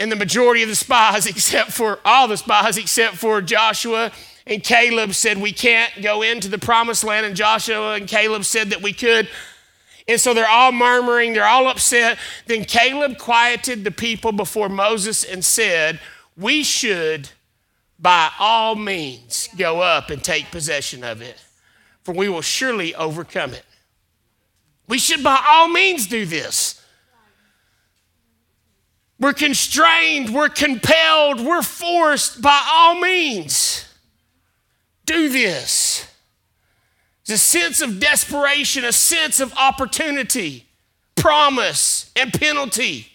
And 0.00 0.10
the 0.10 0.16
majority 0.16 0.64
of 0.64 0.68
the 0.68 0.74
spies, 0.74 1.26
except 1.28 1.70
for 1.70 2.00
all 2.04 2.26
the 2.26 2.38
spies, 2.38 2.76
except 2.76 3.18
for 3.18 3.40
Joshua 3.40 4.10
and 4.50 4.64
Caleb 4.64 5.14
said, 5.14 5.38
We 5.38 5.52
can't 5.52 6.02
go 6.02 6.22
into 6.22 6.48
the 6.48 6.58
promised 6.58 7.04
land. 7.04 7.24
And 7.24 7.36
Joshua 7.36 7.94
and 7.94 8.08
Caleb 8.08 8.44
said 8.44 8.70
that 8.70 8.82
we 8.82 8.92
could. 8.92 9.28
And 10.08 10.20
so 10.20 10.34
they're 10.34 10.48
all 10.48 10.72
murmuring, 10.72 11.32
they're 11.32 11.46
all 11.46 11.68
upset. 11.68 12.18
Then 12.46 12.64
Caleb 12.64 13.16
quieted 13.16 13.84
the 13.84 13.92
people 13.92 14.32
before 14.32 14.68
Moses 14.68 15.22
and 15.22 15.44
said, 15.44 16.00
We 16.36 16.64
should 16.64 17.30
by 17.98 18.30
all 18.40 18.74
means 18.74 19.48
go 19.56 19.80
up 19.82 20.10
and 20.10 20.22
take 20.22 20.50
possession 20.50 21.04
of 21.04 21.22
it, 21.22 21.40
for 22.02 22.12
we 22.12 22.28
will 22.28 22.42
surely 22.42 22.92
overcome 22.96 23.54
it. 23.54 23.64
We 24.88 24.98
should 24.98 25.22
by 25.22 25.40
all 25.48 25.68
means 25.68 26.08
do 26.08 26.26
this. 26.26 26.84
We're 29.20 29.34
constrained, 29.34 30.34
we're 30.34 30.48
compelled, 30.48 31.40
we're 31.40 31.62
forced 31.62 32.42
by 32.42 32.60
all 32.72 32.98
means 32.98 33.86
do 35.10 35.28
this. 35.28 36.06
There's 37.26 37.40
a 37.40 37.42
sense 37.42 37.80
of 37.80 38.00
desperation, 38.00 38.84
a 38.84 38.92
sense 38.92 39.40
of 39.40 39.52
opportunity, 39.54 40.66
promise, 41.16 42.10
and 42.16 42.32
penalty. 42.32 43.08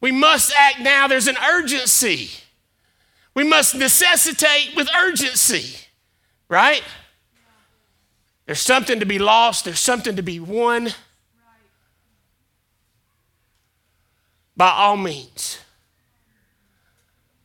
We 0.00 0.10
must 0.10 0.52
act 0.56 0.80
now. 0.80 1.06
There's 1.06 1.28
an 1.28 1.36
urgency. 1.38 2.30
We 3.34 3.44
must 3.44 3.74
necessitate 3.74 4.74
with 4.76 4.88
urgency, 4.94 5.86
right? 6.48 6.82
There's 8.46 8.60
something 8.60 9.00
to 9.00 9.06
be 9.06 9.18
lost, 9.18 9.64
there's 9.64 9.80
something 9.80 10.16
to 10.16 10.22
be 10.22 10.40
won. 10.40 10.90
By 14.54 14.70
all 14.70 14.98
means. 14.98 15.58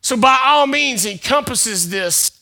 So, 0.02 0.18
by 0.18 0.38
all 0.44 0.68
means, 0.68 1.06
encompasses 1.06 1.90
this 1.90 2.37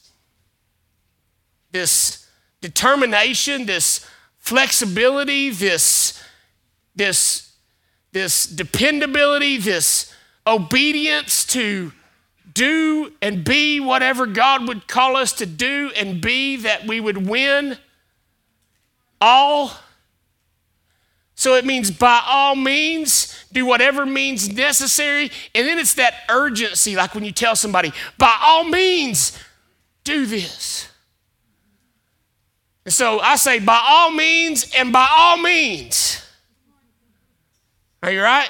this 1.76 2.26
determination, 2.62 3.66
this 3.66 4.08
flexibility, 4.38 5.50
this, 5.50 6.24
this, 6.96 7.52
this 8.14 8.46
dependability, 8.48 9.58
this 9.58 10.14
obedience 10.48 11.46
to 11.46 11.92
do 12.54 13.12
and 13.22 13.44
be 13.44 13.82
whatever 13.82 14.26
God 14.26 14.70
would 14.70 14.88
call 14.88 15.18
us 15.18 15.34
to 15.34 15.46
do 15.46 15.92
and 15.98 16.22
be, 16.22 16.56
that 16.56 16.88
we 16.88 17.02
would 17.02 17.28
win 17.28 17.78
all. 19.20 19.74
So 21.36 21.56
it 21.56 21.66
means 21.66 21.92
by 21.92 22.22
all 22.26 22.56
means, 22.56 23.46
do 23.52 23.66
whatever 23.66 24.06
means 24.06 24.48
necessary. 24.48 25.30
And 25.54 25.68
then 25.68 25.78
it's 25.78 25.96
that 25.96 26.14
urgency, 26.30 26.96
like 26.96 27.14
when 27.14 27.26
you 27.26 27.34
tell 27.34 27.58
somebody, 27.58 27.92
by 28.18 28.38
all 28.42 28.64
means, 28.64 29.38
do 30.06 30.26
this. 30.26 30.88
And 32.86 32.94
so 32.94 33.20
I 33.20 33.36
say, 33.36 33.60
by 33.60 33.82
all 33.84 34.12
means 34.12 34.72
and 34.78 34.94
by 34.94 35.08
all 35.12 35.38
means. 35.38 36.24
Are 38.04 38.12
you 38.12 38.22
right? 38.22 38.50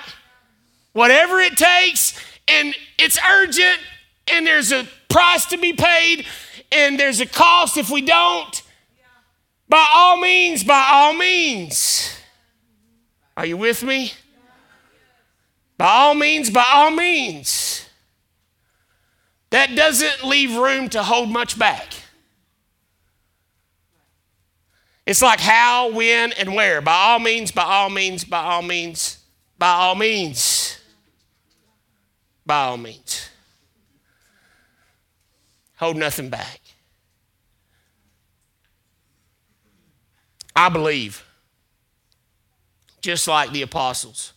Whatever 0.91 1.39
it 1.39 1.55
takes, 1.57 2.19
and 2.47 2.75
it's 2.99 3.17
urgent, 3.29 3.79
and 4.27 4.45
there's 4.45 4.71
a 4.71 4.87
price 5.09 5.45
to 5.47 5.57
be 5.57 5.73
paid, 5.73 6.25
and 6.71 6.99
there's 6.99 7.21
a 7.21 7.25
cost 7.25 7.77
if 7.77 7.89
we 7.89 8.01
don't. 8.01 8.61
By 9.69 9.85
all 9.93 10.17
means, 10.17 10.63
by 10.63 10.89
all 10.91 11.13
means. 11.13 12.17
Are 13.37 13.45
you 13.45 13.57
with 13.57 13.83
me? 13.83 14.13
By 15.77 15.87
all 15.87 16.15
means, 16.15 16.49
by 16.49 16.65
all 16.73 16.91
means. 16.91 17.87
That 19.49 19.75
doesn't 19.75 20.23
leave 20.23 20.55
room 20.55 20.89
to 20.89 21.03
hold 21.03 21.29
much 21.29 21.57
back. 21.57 21.93
It's 25.05 25.21
like 25.21 25.39
how, 25.39 25.91
when, 25.91 26.33
and 26.33 26.55
where. 26.55 26.81
By 26.81 26.93
all 26.93 27.19
means, 27.19 27.51
by 27.51 27.63
all 27.63 27.89
means, 27.89 28.23
by 28.23 28.39
all 28.39 28.61
means, 28.61 29.19
by 29.57 29.67
all 29.67 29.95
means. 29.95 30.79
By 32.45 32.55
all 32.65 32.77
means. 32.77 33.29
Hold 35.77 35.97
nothing 35.97 36.29
back. 36.29 36.61
I 40.55 40.69
believe, 40.69 41.25
just 43.01 43.27
like 43.27 43.51
the 43.51 43.61
apostles, 43.61 44.31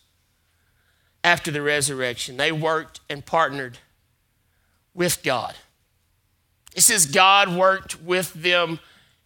after 1.23 1.49
the 1.49 1.61
resurrection, 1.61 2.37
they 2.37 2.51
worked 2.51 2.99
and 3.09 3.25
partnered 3.25 3.77
with 4.93 5.23
God. 5.23 5.55
It 6.75 6.81
says 6.81 7.05
God 7.05 7.55
worked 7.55 8.01
with 8.01 8.33
them, 8.33 8.79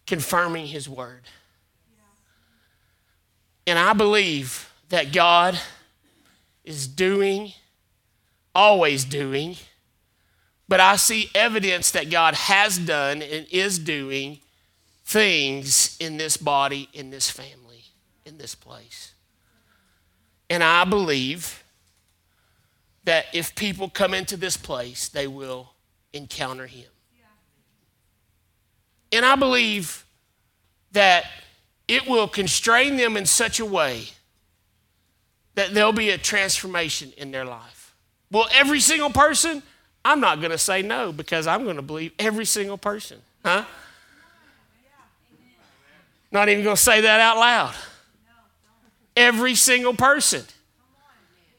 confirming 0.06 0.66
his 0.66 0.88
word. 0.88 1.22
And 3.66 3.78
I 3.78 3.92
believe 3.92 4.72
that 4.90 5.12
God 5.12 5.58
is 6.64 6.86
doing, 6.86 7.52
always 8.54 9.04
doing, 9.04 9.56
but 10.68 10.80
I 10.80 10.96
see 10.96 11.30
evidence 11.34 11.90
that 11.92 12.10
God 12.10 12.34
has 12.34 12.78
done 12.78 13.22
and 13.22 13.46
is 13.50 13.78
doing 13.78 14.40
things 15.04 15.96
in 16.00 16.16
this 16.16 16.36
body, 16.36 16.88
in 16.92 17.10
this 17.10 17.30
family, 17.30 17.84
in 18.24 18.38
this 18.38 18.54
place. 18.54 19.12
And 20.48 20.62
I 20.62 20.84
believe 20.84 21.64
that 23.04 23.26
if 23.32 23.54
people 23.54 23.90
come 23.90 24.14
into 24.14 24.36
this 24.36 24.56
place, 24.56 25.08
they 25.08 25.26
will 25.26 25.72
encounter 26.12 26.66
Him. 26.66 26.93
And 29.14 29.24
I 29.24 29.36
believe 29.36 30.04
that 30.92 31.24
it 31.86 32.06
will 32.08 32.26
constrain 32.28 32.96
them 32.96 33.16
in 33.16 33.26
such 33.26 33.60
a 33.60 33.64
way 33.64 34.08
that 35.54 35.72
there'll 35.72 35.92
be 35.92 36.10
a 36.10 36.18
transformation 36.18 37.12
in 37.16 37.30
their 37.30 37.44
life. 37.44 37.94
Well, 38.30 38.48
every 38.52 38.80
single 38.80 39.10
person, 39.10 39.62
I'm 40.04 40.20
not 40.20 40.40
going 40.40 40.50
to 40.50 40.58
say 40.58 40.82
no 40.82 41.12
because 41.12 41.46
I'm 41.46 41.64
going 41.64 41.76
to 41.76 41.82
believe 41.82 42.12
every 42.18 42.44
single 42.44 42.78
person. 42.78 43.18
Huh? 43.44 43.64
Not 46.32 46.48
even 46.48 46.64
going 46.64 46.76
to 46.76 46.82
say 46.82 47.02
that 47.02 47.20
out 47.20 47.36
loud. 47.36 47.74
Every 49.16 49.54
single 49.54 49.94
person. 49.94 50.44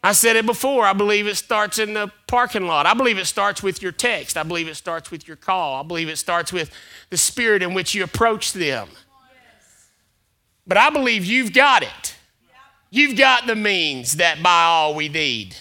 I 0.05 0.11
said 0.11 0.35
it 0.35 0.45
before. 0.45 0.85
I 0.85 0.93
believe 0.93 1.25
it 1.25 1.33
starts 1.33 1.79
in 1.79 1.95
the 1.95 2.11
parking 2.27 2.67
lot. 2.67 2.85
I 2.85 2.93
believe 2.93 3.17
it 3.17 3.25
starts 3.25 3.63
with 3.63 3.81
your 3.81 3.91
text. 3.91 4.37
I 4.37 4.43
believe 4.43 4.67
it 4.67 4.75
starts 4.75 5.09
with 5.09 5.27
your 5.27 5.35
call. 5.35 5.79
I 5.79 5.83
believe 5.83 6.09
it 6.09 6.17
starts 6.17 6.53
with 6.53 6.69
the 7.09 7.17
spirit 7.17 7.63
in 7.63 7.73
which 7.73 7.95
you 7.95 8.03
approach 8.03 8.53
them. 8.53 8.87
But 10.67 10.77
I 10.77 10.91
believe 10.91 11.25
you've 11.25 11.53
got 11.53 11.81
it. 11.81 12.15
You've 12.91 13.17
got 13.17 13.47
the 13.47 13.55
means 13.55 14.17
that 14.17 14.43
buy 14.43 14.65
all 14.65 14.93
we 14.93 15.09
need. 15.09 15.55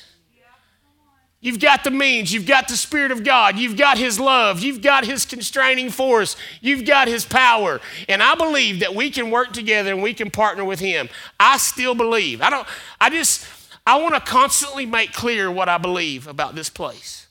You've 1.44 1.60
got 1.60 1.84
the 1.84 1.90
means. 1.90 2.32
You've 2.32 2.46
got 2.46 2.68
the 2.68 2.76
Spirit 2.76 3.12
of 3.12 3.22
God. 3.22 3.58
You've 3.58 3.76
got 3.76 3.98
His 3.98 4.18
love. 4.18 4.60
You've 4.60 4.80
got 4.80 5.04
His 5.04 5.26
constraining 5.26 5.90
force. 5.90 6.36
You've 6.62 6.86
got 6.86 7.06
His 7.06 7.26
power. 7.26 7.82
And 8.08 8.22
I 8.22 8.34
believe 8.34 8.80
that 8.80 8.94
we 8.94 9.10
can 9.10 9.30
work 9.30 9.52
together 9.52 9.90
and 9.90 10.02
we 10.02 10.14
can 10.14 10.30
partner 10.30 10.64
with 10.64 10.80
Him. 10.80 11.10
I 11.38 11.58
still 11.58 11.94
believe. 11.94 12.40
I 12.40 12.48
don't, 12.48 12.66
I 12.98 13.10
just, 13.10 13.46
I 13.86 14.00
want 14.00 14.14
to 14.14 14.20
constantly 14.20 14.86
make 14.86 15.12
clear 15.12 15.50
what 15.50 15.68
I 15.68 15.78
believe 15.78 16.26
about 16.26 16.54
this 16.54 16.70
place. 16.70 17.26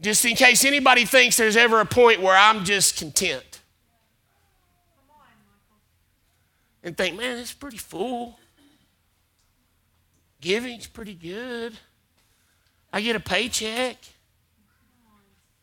Just 0.00 0.24
in 0.24 0.36
case 0.36 0.64
anybody 0.64 1.04
thinks 1.04 1.36
there's 1.36 1.56
ever 1.56 1.80
a 1.80 1.86
point 1.86 2.22
where 2.22 2.36
I'm 2.36 2.64
just 2.64 2.96
content. 2.98 3.60
And 6.82 6.96
think, 6.96 7.18
man, 7.18 7.38
it's 7.38 7.52
pretty 7.52 7.76
full. 7.76 8.38
Giving's 10.40 10.86
pretty 10.86 11.14
good. 11.14 11.76
I 12.92 13.00
get 13.00 13.16
a 13.16 13.20
paycheck. 13.20 13.96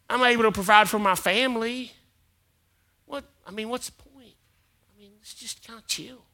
I'm 0.10 0.22
able 0.24 0.44
to 0.44 0.52
provide 0.52 0.90
for 0.90 1.00
my 1.00 1.16
family. 1.16 1.94
What 3.06 3.24
I 3.48 3.52
mean, 3.52 3.70
what's 3.70 3.90
the 3.90 4.04
point? 4.04 4.36
I 4.94 5.00
mean, 5.00 5.12
it's 5.22 5.34
just 5.34 5.66
kind 5.66 5.80
of 5.80 5.88
chill. 5.88 6.25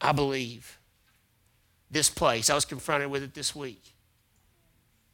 I 0.00 0.12
believe 0.12 0.78
this 1.90 2.10
place. 2.10 2.50
I 2.50 2.54
was 2.54 2.64
confronted 2.64 3.10
with 3.10 3.22
it 3.22 3.34
this 3.34 3.54
week. 3.54 3.94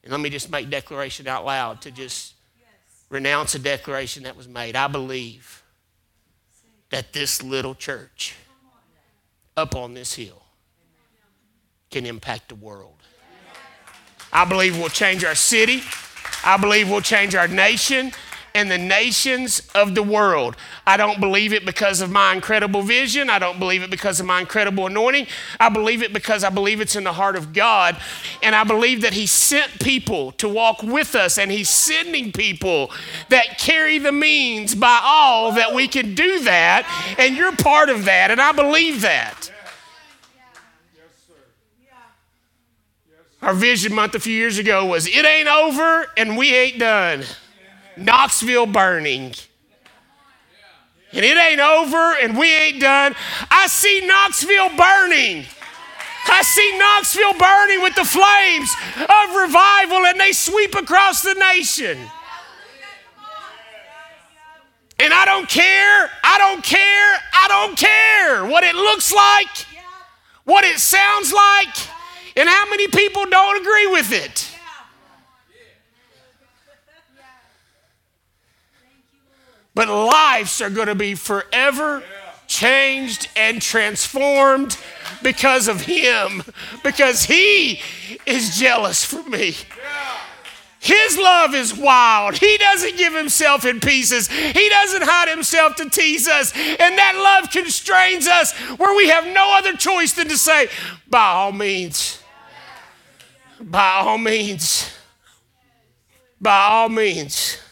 And 0.03 0.11
let 0.13 0.21
me 0.21 0.29
just 0.29 0.51
make 0.51 0.69
declaration 0.69 1.27
out 1.27 1.45
loud 1.45 1.81
to 1.83 1.91
just 1.91 2.35
renounce 3.09 3.55
a 3.55 3.59
declaration 3.59 4.25
that 4.25 4.37
was 4.37 4.49
made. 4.49 4.77
I 4.77 4.89
believe 4.89 5.63
that 6.91 7.13
this 7.13 7.43
little 7.43 7.75
church 7.75 8.35
up 9.57 9.75
on 9.75 9.95
this 9.95 10.15
hill 10.15 10.43
can 11.91 12.05
impact 12.05 12.49
the 12.49 12.55
world. 12.55 12.97
I 14.33 14.45
believe 14.45 14.77
we'll 14.77 14.89
change 14.89 15.25
our 15.25 15.37
city. 15.37 15.81
I 16.45 16.57
believe 16.57 16.91
we'll 16.91 17.01
change 17.01 17.35
our 17.35 17.49
nation 17.49 18.13
and 18.55 18.71
the 18.71 18.79
nations 18.79 19.69
of 19.75 19.97
the 19.97 20.03
world. 20.03 20.57
I 20.87 20.97
don't 20.97 21.19
believe 21.19 21.53
it 21.53 21.67
because 21.67 22.01
of 22.01 22.11
my 22.11 22.33
incredible 22.33 22.83
vision. 22.83 23.29
I 23.29 23.41
don't 23.41 23.59
believe 23.59 23.83
it 23.83 23.91
because 23.91 24.21
of 24.21 24.27
my 24.27 24.41
incredible 24.41 24.87
anointing. 24.87 25.27
I 25.59 25.69
believe 25.69 26.03
it 26.05 26.13
because 26.13 26.45
I 26.45 26.51
believe 26.51 26.81
it's 26.81 26.95
in 26.95 27.03
the 27.03 27.13
heart 27.13 27.35
of 27.35 27.53
God. 27.53 27.97
And 28.43 28.55
I 28.55 28.63
believe 28.63 29.01
that 29.01 29.13
He 29.13 29.27
sent 29.27 29.81
people 29.81 30.33
to 30.33 30.49
walk 30.49 30.83
with 30.83 31.17
us, 31.17 31.37
and 31.37 31.51
He's 31.51 31.69
sending 31.69 32.31
people 32.31 32.93
that 33.29 33.59
carry 33.59 33.99
the 33.99 34.13
means 34.13 34.75
by 34.75 35.01
all 35.03 35.53
that 35.53 35.75
we 35.75 35.89
can 35.89 36.15
do 36.15 36.41
that. 36.45 37.17
And 37.19 37.37
you're 37.37 37.57
part 37.57 37.89
of 37.89 38.05
that, 38.05 38.31
and 38.31 38.41
I 38.41 38.53
believe 38.53 39.01
that. 39.01 39.51
Our 43.43 43.53
vision 43.53 43.93
month 43.93 44.15
a 44.15 44.21
few 44.21 44.33
years 44.33 44.57
ago 44.57 44.87
was 44.87 45.07
It 45.07 45.27
ain't 45.27 45.49
over 45.49 46.07
and 46.17 46.37
we 46.39 46.55
ain't 46.55 46.79
done. 46.79 47.25
Knoxville 47.97 48.67
burning. 48.67 49.35
And 51.13 51.25
it 51.25 51.37
ain't 51.37 51.61
over 51.61 52.17
and 52.21 52.37
we 52.37 52.53
ain't 52.53 52.81
done. 52.81 53.15
I 53.51 53.69
see 53.69 54.05
Knoxville 54.05 54.77
burning. 54.77 55.45
I 56.27 56.43
see 56.43 56.79
Knoxville 56.79 57.39
burning 57.39 57.83
with 57.83 57.95
the 57.95 58.05
flames 58.05 58.75
of 58.97 59.37
revival 59.37 60.07
and 60.07 60.19
they 60.19 60.33
sweep 60.33 60.75
across 60.75 61.23
the 61.23 61.35
nation. 61.35 61.99
And 64.99 65.13
I 65.13 65.25
don't 65.25 65.49
care, 65.49 66.11
I 66.23 66.39
don't 66.39 66.65
care, 66.65 67.19
I 67.33 67.47
don't 67.49 67.77
care 67.77 68.45
what 68.47 68.65
it 68.65 68.75
looks 68.75 69.13
like, 69.13 69.67
what 70.45 70.65
it 70.65 70.79
sounds 70.79 71.33
like, 71.33 71.77
and 72.37 72.49
how 72.49 72.69
many 72.71 72.89
people 72.89 73.27
don't 73.27 73.61
agree 73.61 73.89
with 73.89 74.13
it. 74.13 74.54
But 79.75 79.89
lives 79.89 80.61
are 80.61 80.71
going 80.71 80.87
to 80.89 80.95
be 80.95 81.15
forever 81.15 82.03
changed 82.47 83.29
and 83.35 83.61
transformed 83.61 84.79
because 85.23 85.67
of 85.67 85.83
Him, 85.83 86.43
because 86.83 87.25
He 87.25 87.81
is 88.27 88.59
jealous 88.59 89.05
for 89.05 89.23
me. 89.25 89.57
His 90.85 91.17
love 91.17 91.55
is 91.55 91.75
wild. 91.75 92.37
He 92.37 92.59
doesn't 92.59 92.99
give 92.99 93.15
himself 93.15 93.65
in 93.65 93.81
pieces. 93.81 94.29
He 94.29 94.69
doesn't 94.69 95.03
hide 95.03 95.31
himself 95.31 95.77
to 95.77 95.89
tease 95.89 96.29
us. 96.29 96.53
And 96.55 96.99
that 96.99 97.15
love 97.41 97.51
constrains 97.51 98.29
us 98.29 98.53
where 98.77 98.95
we 98.95 99.09
have 99.09 99.25
no 99.25 99.57
other 99.57 99.73
choice 99.73 100.13
than 100.13 100.29
to 100.29 100.37
say, 100.37 100.69
by 101.09 101.25
all 101.25 101.53
means, 101.53 102.23
by 103.59 103.93
all 103.93 104.19
means, 104.19 104.93
by 106.39 106.65
all 106.65 106.91
means. 106.91 107.64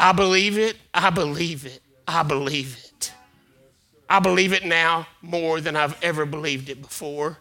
I 0.00 0.12
believe 0.12 0.56
it. 0.56 0.78
I 0.94 1.10
believe 1.10 1.66
it. 1.66 1.80
I 2.08 2.22
believe 2.22 2.74
it. 2.84 3.12
I 4.08 4.18
believe 4.18 4.54
it 4.54 4.64
now 4.64 5.06
more 5.20 5.60
than 5.60 5.76
I've 5.76 6.02
ever 6.02 6.24
believed 6.24 6.70
it 6.70 6.80
before. 6.80 7.36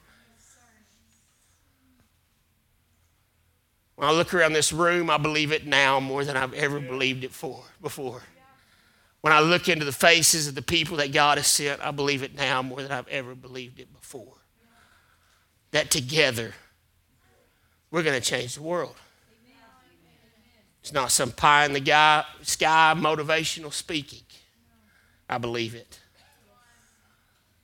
When 3.96 4.10
I 4.10 4.12
look 4.12 4.34
around 4.34 4.54
this 4.54 4.74
room, 4.74 5.10
I 5.10 5.18
believe 5.18 5.54
it 5.54 5.66
now 5.66 6.02
more 6.02 6.26
than 6.26 6.36
I've 6.36 6.54
ever 6.54 6.82
believed 6.82 7.24
it 7.24 7.32
for, 7.32 7.64
before. 7.82 8.24
When 9.22 9.32
I 9.32 9.40
look 9.40 9.70
into 9.70 9.86
the 9.86 9.94
faces 9.94 10.50
of 10.50 10.56
the 10.56 10.62
people 10.62 10.98
that 10.98 11.14
God 11.14 11.38
has 11.38 11.48
sent, 11.48 11.82
I 11.82 11.92
believe 11.92 12.24
it 12.24 12.36
now 12.36 12.62
more 12.62 12.82
than 12.82 12.92
I've 12.92 13.08
ever 13.08 13.36
believed 13.36 13.80
it 13.80 13.92
before. 13.94 14.36
That 15.72 15.92
together, 15.92 16.54
we're 17.90 18.04
going 18.04 18.20
to 18.20 18.26
change 18.26 18.56
the 18.56 18.64
world. 18.64 18.96
It's 20.82 20.94
not 20.94 21.12
some 21.12 21.32
pie 21.32 21.66
in 21.66 21.74
the 21.74 22.26
sky 22.42 22.94
motivational 22.98 23.74
speaking. 23.74 24.24
I 25.30 25.38
believe 25.38 25.76
it. 25.76 26.00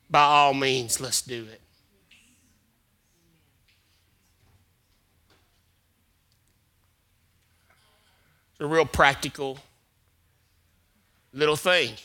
By 0.10 0.22
all 0.22 0.54
means, 0.54 1.02
let's 1.02 1.22
do 1.22 1.46
it. 1.52 1.62
It's 8.52 8.62
a 8.62 8.68
real 8.68 8.86
practical 8.86 9.60
little 11.34 11.58
thing 11.58 11.96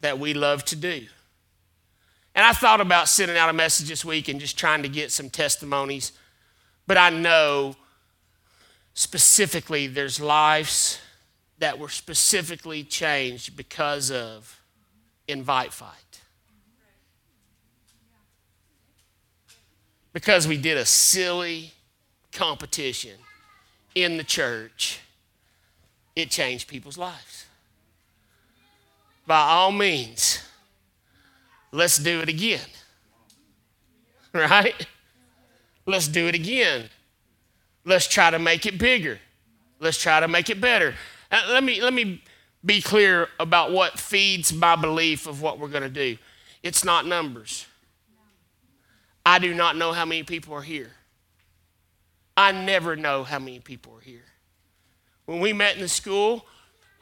that 0.00 0.18
we 0.18 0.34
love 0.34 0.64
to 0.66 0.76
do. 0.76 1.06
And 2.34 2.46
I 2.46 2.52
thought 2.52 2.80
about 2.80 3.08
sending 3.08 3.36
out 3.36 3.48
a 3.48 3.52
message 3.52 3.88
this 3.88 4.04
week 4.04 4.28
and 4.28 4.38
just 4.38 4.58
trying 4.58 4.82
to 4.82 4.88
get 4.88 5.10
some 5.10 5.28
testimonies, 5.28 6.12
but 6.86 6.96
I 6.96 7.10
know 7.10 7.76
specifically 8.94 9.86
there's 9.86 10.20
lives 10.20 11.00
that 11.58 11.78
were 11.78 11.88
specifically 11.88 12.82
changed 12.82 13.56
because 13.56 14.10
of 14.10 14.60
Invite 15.28 15.72
Fight. 15.72 16.20
Because 20.12 20.46
we 20.46 20.56
did 20.56 20.76
a 20.76 20.84
silly 20.84 21.72
competition 22.32 23.16
in 23.94 24.16
the 24.16 24.24
church, 24.24 25.00
it 26.14 26.30
changed 26.30 26.68
people's 26.68 26.98
lives. 26.98 27.46
By 29.26 29.40
all 29.40 29.72
means, 29.72 30.42
let's 31.70 31.98
do 31.98 32.20
it 32.20 32.28
again. 32.28 32.60
Right? 34.34 34.86
Let's 35.84 36.08
do 36.08 36.26
it 36.26 36.34
again. 36.34 36.88
Let's 37.84 38.06
try 38.06 38.30
to 38.30 38.38
make 38.38 38.66
it 38.66 38.78
bigger. 38.78 39.18
Let's 39.80 40.00
try 40.00 40.20
to 40.20 40.28
make 40.28 40.50
it 40.50 40.60
better. 40.60 40.94
Uh, 41.30 41.42
let, 41.50 41.64
me, 41.64 41.82
let 41.82 41.92
me 41.92 42.22
be 42.64 42.80
clear 42.80 43.28
about 43.40 43.72
what 43.72 43.98
feeds 43.98 44.52
my 44.52 44.76
belief 44.76 45.26
of 45.26 45.42
what 45.42 45.58
we're 45.58 45.68
going 45.68 45.82
to 45.82 45.88
do. 45.88 46.16
It's 46.62 46.84
not 46.84 47.06
numbers. 47.06 47.66
I 49.26 49.38
do 49.38 49.54
not 49.54 49.76
know 49.76 49.92
how 49.92 50.04
many 50.04 50.22
people 50.22 50.54
are 50.54 50.62
here. 50.62 50.90
I 52.36 52.52
never 52.52 52.96
know 52.96 53.24
how 53.24 53.38
many 53.38 53.58
people 53.58 53.96
are 53.96 54.00
here. 54.00 54.24
When 55.26 55.40
we 55.40 55.52
met 55.52 55.76
in 55.76 55.82
the 55.82 55.88
school, 55.88 56.46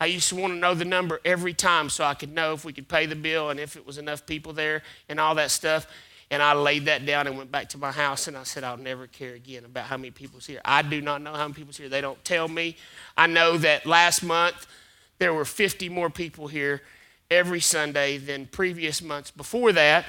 I 0.00 0.06
used 0.06 0.28
to 0.30 0.36
want 0.36 0.54
to 0.54 0.58
know 0.58 0.74
the 0.74 0.84
number 0.84 1.20
every 1.24 1.52
time 1.54 1.90
so 1.90 2.04
I 2.04 2.14
could 2.14 2.34
know 2.34 2.54
if 2.54 2.64
we 2.64 2.72
could 2.72 2.88
pay 2.88 3.06
the 3.06 3.16
bill 3.16 3.50
and 3.50 3.60
if 3.60 3.76
it 3.76 3.86
was 3.86 3.98
enough 3.98 4.26
people 4.26 4.52
there 4.52 4.82
and 5.08 5.20
all 5.20 5.34
that 5.34 5.50
stuff. 5.50 5.86
And 6.30 6.42
I 6.42 6.52
laid 6.52 6.84
that 6.84 7.04
down 7.04 7.26
and 7.26 7.36
went 7.36 7.50
back 7.50 7.68
to 7.70 7.78
my 7.78 7.90
house 7.90 8.28
and 8.28 8.36
I 8.36 8.44
said, 8.44 8.62
I'll 8.62 8.76
never 8.76 9.08
care 9.08 9.34
again 9.34 9.64
about 9.64 9.86
how 9.86 9.96
many 9.96 10.12
people's 10.12 10.46
here. 10.46 10.60
I 10.64 10.82
do 10.82 11.00
not 11.00 11.22
know 11.22 11.32
how 11.32 11.42
many 11.42 11.54
people's 11.54 11.76
here. 11.76 11.88
They 11.88 12.00
don't 12.00 12.24
tell 12.24 12.46
me. 12.46 12.76
I 13.16 13.26
know 13.26 13.56
that 13.58 13.84
last 13.84 14.22
month 14.22 14.66
there 15.18 15.34
were 15.34 15.44
50 15.44 15.88
more 15.88 16.08
people 16.08 16.46
here 16.46 16.82
every 17.30 17.60
Sunday 17.60 18.16
than 18.16 18.46
previous 18.46 19.02
months 19.02 19.32
before 19.32 19.72
that. 19.72 20.06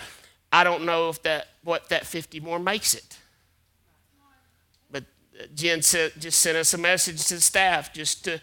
I 0.52 0.64
don't 0.64 0.86
know 0.86 1.10
if 1.10 1.24
that 1.24 1.48
what 1.64 1.90
that 1.90 2.06
50 2.06 2.40
more 2.40 2.60
makes 2.60 2.94
it. 2.94 3.18
But 4.92 5.06
Jen 5.56 5.82
said, 5.82 6.14
just 6.20 6.40
sent 6.40 6.58
us 6.58 6.74
a 6.74 6.78
message 6.78 7.26
to 7.28 7.36
the 7.36 7.42
staff 7.42 7.94
just 7.94 8.26
to 8.26 8.42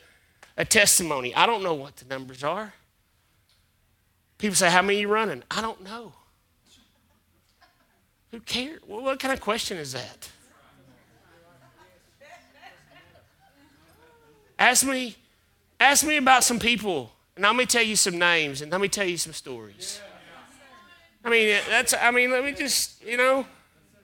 a 0.57 0.65
testimony. 0.65 1.35
I 1.35 1.47
don't 1.47 1.63
know 1.63 1.75
what 1.75 1.97
the 1.97 2.07
numbers 2.07 2.43
are. 2.43 2.75
People 4.39 4.57
say, 4.57 4.71
How 4.71 4.83
many 4.83 4.99
are 4.99 5.01
you 5.03 5.09
running? 5.09 5.43
I 5.51 5.61
don't 5.61 5.83
know. 5.83 6.13
Who 8.31 8.41
cares? 8.41 8.81
What 8.87 9.19
kind 9.19 9.33
of 9.33 9.41
question 9.41 9.79
is 9.79 9.93
that? 9.93 10.31
Ask 14.59 14.85
me, 14.85 15.17
ask 15.79 16.05
me 16.05 16.17
about 16.17 16.43
some 16.43 16.59
people, 16.59 17.13
and 17.37 17.45
let 17.45 17.55
me 17.55 17.65
tell 17.65 17.83
you 17.83 17.95
some 17.95 18.19
names, 18.19 18.61
and 18.61 18.73
let 18.73 18.81
me 18.81 18.89
tell 18.89 19.07
you 19.07 19.17
some 19.17 19.33
stories. 19.33 20.01
I 21.25 21.31
mean, 21.31 21.57
that's. 21.69 21.95
I 21.95 22.11
mean, 22.11 22.31
let 22.31 22.45
me 22.45 22.53
just, 22.53 23.05
you 23.05 23.17
know, 23.17 23.47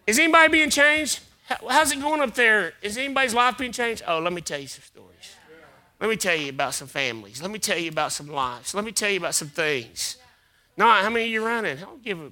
is 0.07 0.19
anybody 0.19 0.53
being 0.53 0.71
changed? 0.71 1.21
How's 1.69 1.93
it 1.93 2.01
going 2.01 2.21
up 2.21 2.35
there? 2.35 2.73
Is 2.83 2.97
anybody's 2.97 3.35
life 3.35 3.59
being 3.59 3.73
changed? 3.73 4.03
Oh, 4.07 4.19
let 4.21 4.33
me 4.33 4.41
tell 4.41 4.59
you 4.59 4.69
some 4.69 4.83
stories. 4.83 5.37
Let 6.01 6.09
me 6.09 6.17
tell 6.17 6.37
you 6.37 6.51
about 6.51 6.75
some 6.75 6.89
families. 6.89 7.43
Let 7.43 7.51
me 7.51 7.59
tell 7.59 7.79
you 7.79 7.91
about 7.91 8.13
some 8.13 8.29
lives. 8.29 8.75
Let 8.75 8.85
me 8.85 8.93
tell 8.93 9.11
you 9.11 9.19
about 9.19 9.35
some 9.35 9.49
things. 9.49 10.17
No, 10.77 10.87
how 10.87 11.09
many 11.11 11.25
are 11.27 11.29
you 11.29 11.45
running? 11.45 11.79
I 11.79 11.81
don't 11.81 12.03
give 12.03 12.21
a. 12.21 12.31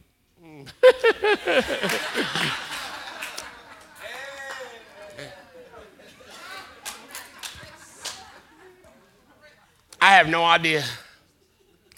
I 10.00 10.16
have 10.16 10.28
no 10.28 10.44
idea. 10.44 10.84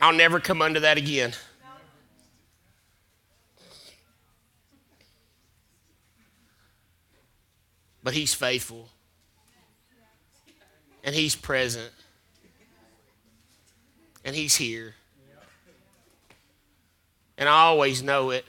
I'll 0.01 0.13
never 0.13 0.41
come 0.41 0.61
under 0.61 0.81
that 0.81 0.99
again. 0.99 1.33
But 8.03 8.13
he's 8.13 8.35
faithful 8.35 8.89
and 11.05 11.15
He's 11.15 11.37
present, 11.37 11.93
and 14.25 14.35
He's 14.35 14.57
here. 14.57 14.95
And 17.37 17.49
I 17.49 17.63
always 17.63 18.03
know 18.03 18.31
it, 18.31 18.45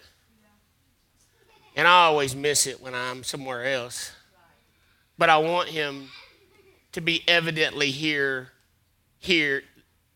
and 1.75 1.87
I 1.87 2.05
always 2.05 2.35
miss 2.35 2.67
it 2.67 2.81
when 2.81 2.93
I'm 2.93 3.23
somewhere 3.23 3.65
else. 3.65 4.11
But 5.17 5.29
I 5.29 5.37
want 5.37 5.69
Him 5.69 6.09
to 6.91 7.01
be 7.01 7.23
evidently 7.27 7.91
here, 7.91 8.51
here, 9.19 9.63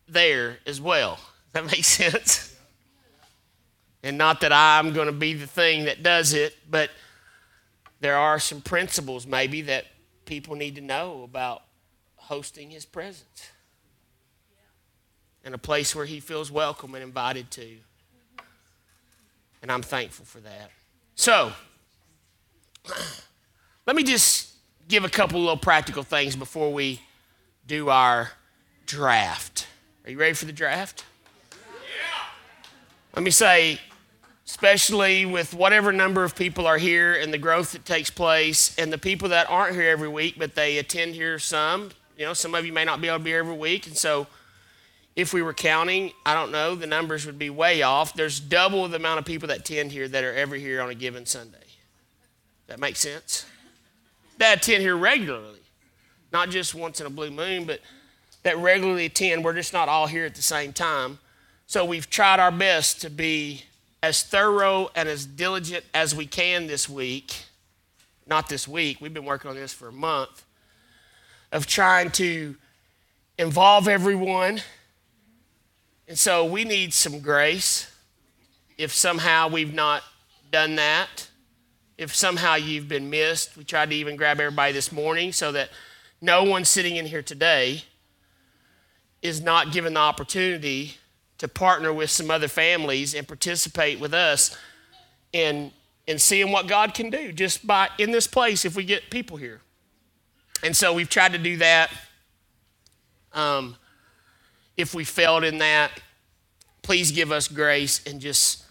there 0.08 0.58
as 0.66 0.80
well. 0.80 1.18
That 1.52 1.66
makes 1.66 1.88
sense? 1.88 2.56
And 4.04 4.16
not 4.16 4.42
that 4.42 4.52
I'm 4.52 4.92
going 4.92 5.08
to 5.08 5.12
be 5.12 5.34
the 5.34 5.48
thing 5.48 5.86
that 5.86 6.00
does 6.00 6.32
it, 6.32 6.56
but 6.70 6.90
there 7.98 8.16
are 8.16 8.38
some 8.38 8.60
principles 8.60 9.26
maybe 9.26 9.62
that 9.62 9.86
people 10.26 10.54
need 10.54 10.76
to 10.76 10.80
know 10.80 11.24
about 11.24 11.62
hosting 12.14 12.70
his 12.70 12.84
presence 12.84 13.50
and 15.44 15.54
a 15.56 15.58
place 15.58 15.94
where 15.94 16.06
he 16.06 16.20
feels 16.20 16.50
welcome 16.52 16.94
and 16.94 17.02
invited 17.02 17.50
to. 17.50 17.78
And 19.62 19.70
I'm 19.70 19.82
thankful 19.82 20.24
for 20.24 20.40
that. 20.40 20.70
So, 21.14 21.52
let 23.86 23.96
me 23.96 24.02
just 24.02 24.54
give 24.88 25.04
a 25.04 25.08
couple 25.08 25.40
little 25.40 25.56
practical 25.56 26.02
things 26.02 26.34
before 26.34 26.72
we 26.72 27.00
do 27.66 27.90
our 27.90 28.32
draft. 28.86 29.66
Are 30.04 30.10
you 30.10 30.18
ready 30.18 30.34
for 30.34 30.46
the 30.46 30.52
draft? 30.52 31.04
Yeah. 31.52 32.24
Let 33.14 33.22
me 33.22 33.30
say, 33.30 33.78
especially 34.46 35.26
with 35.26 35.54
whatever 35.54 35.92
number 35.92 36.24
of 36.24 36.34
people 36.34 36.66
are 36.66 36.78
here 36.78 37.14
and 37.14 37.32
the 37.32 37.38
growth 37.38 37.72
that 37.72 37.84
takes 37.84 38.10
place, 38.10 38.76
and 38.78 38.92
the 38.92 38.98
people 38.98 39.28
that 39.28 39.48
aren't 39.50 39.74
here 39.76 39.90
every 39.90 40.08
week, 40.08 40.36
but 40.38 40.54
they 40.54 40.78
attend 40.78 41.14
here 41.14 41.38
some, 41.38 41.90
you 42.16 42.24
know, 42.24 42.32
some 42.32 42.54
of 42.54 42.66
you 42.66 42.72
may 42.72 42.84
not 42.84 43.00
be 43.00 43.08
able 43.08 43.18
to 43.18 43.24
be 43.24 43.30
here 43.30 43.38
every 43.38 43.56
week. 43.56 43.86
And 43.86 43.96
so 43.96 44.26
if 45.16 45.34
we 45.34 45.42
were 45.42 45.54
counting, 45.54 46.12
I 46.24 46.34
don't 46.34 46.52
know, 46.52 46.74
the 46.74 46.86
numbers 46.86 47.26
would 47.26 47.38
be 47.38 47.50
way 47.50 47.82
off. 47.82 48.14
There's 48.14 48.40
double 48.40 48.86
the 48.88 48.96
amount 48.96 49.18
of 49.18 49.24
people 49.24 49.48
that 49.48 49.60
attend 49.60 49.92
here 49.92 50.08
that 50.08 50.24
are 50.24 50.34
ever 50.34 50.54
here 50.54 50.80
on 50.80 50.90
a 50.90 50.94
given 50.94 51.26
Sunday. 51.26 51.58
That 52.68 52.78
makes 52.78 53.00
sense? 53.00 53.46
That 54.38 54.58
attend 54.58 54.82
here 54.82 54.96
regularly, 54.96 55.60
not 56.32 56.50
just 56.50 56.74
once 56.74 57.00
in 57.00 57.06
a 57.06 57.10
blue 57.10 57.30
moon, 57.30 57.64
but 57.64 57.80
that 58.42 58.56
regularly 58.58 59.06
attend. 59.06 59.44
We're 59.44 59.54
just 59.54 59.72
not 59.72 59.88
all 59.88 60.06
here 60.06 60.24
at 60.24 60.34
the 60.34 60.42
same 60.42 60.72
time. 60.72 61.18
So 61.66 61.84
we've 61.84 62.08
tried 62.08 62.40
our 62.40 62.50
best 62.52 63.00
to 63.02 63.10
be 63.10 63.64
as 64.02 64.22
thorough 64.22 64.90
and 64.94 65.08
as 65.08 65.26
diligent 65.26 65.84
as 65.92 66.14
we 66.14 66.26
can 66.26 66.66
this 66.66 66.88
week. 66.88 67.44
Not 68.26 68.48
this 68.48 68.66
week, 68.66 69.00
we've 69.00 69.12
been 69.12 69.24
working 69.24 69.50
on 69.50 69.56
this 69.56 69.72
for 69.72 69.88
a 69.88 69.92
month 69.92 70.44
of 71.52 71.66
trying 71.66 72.10
to 72.12 72.54
involve 73.38 73.88
everyone. 73.88 74.62
And 76.10 76.18
so 76.18 76.44
we 76.44 76.64
need 76.64 76.92
some 76.92 77.20
grace 77.20 77.88
if 78.76 78.92
somehow 78.92 79.46
we've 79.46 79.72
not 79.72 80.02
done 80.50 80.74
that. 80.74 81.28
If 81.96 82.12
somehow 82.16 82.56
you've 82.56 82.88
been 82.88 83.10
missed, 83.10 83.56
we 83.56 83.62
tried 83.62 83.90
to 83.90 83.94
even 83.94 84.16
grab 84.16 84.40
everybody 84.40 84.72
this 84.72 84.90
morning 84.90 85.30
so 85.30 85.52
that 85.52 85.70
no 86.20 86.42
one 86.42 86.64
sitting 86.64 86.96
in 86.96 87.06
here 87.06 87.22
today 87.22 87.84
is 89.22 89.40
not 89.40 89.70
given 89.70 89.94
the 89.94 90.00
opportunity 90.00 90.96
to 91.38 91.46
partner 91.46 91.92
with 91.92 92.10
some 92.10 92.28
other 92.28 92.48
families 92.48 93.14
and 93.14 93.28
participate 93.28 94.00
with 94.00 94.12
us 94.12 94.58
in, 95.32 95.70
in 96.08 96.18
seeing 96.18 96.50
what 96.50 96.66
God 96.66 96.92
can 96.92 97.10
do 97.10 97.30
just 97.30 97.64
by 97.64 97.88
in 97.98 98.10
this 98.10 98.26
place 98.26 98.64
if 98.64 98.74
we 98.74 98.82
get 98.82 99.10
people 99.10 99.36
here. 99.36 99.60
And 100.64 100.74
so 100.74 100.92
we've 100.92 101.08
tried 101.08 101.34
to 101.34 101.38
do 101.38 101.58
that. 101.58 101.92
Um, 103.32 103.76
if 104.76 104.94
we 104.94 105.04
failed 105.04 105.44
in 105.44 105.58
that, 105.58 105.90
please 106.82 107.12
give 107.12 107.32
us 107.32 107.48
grace 107.48 108.00
and 108.06 108.20
just, 108.20 108.64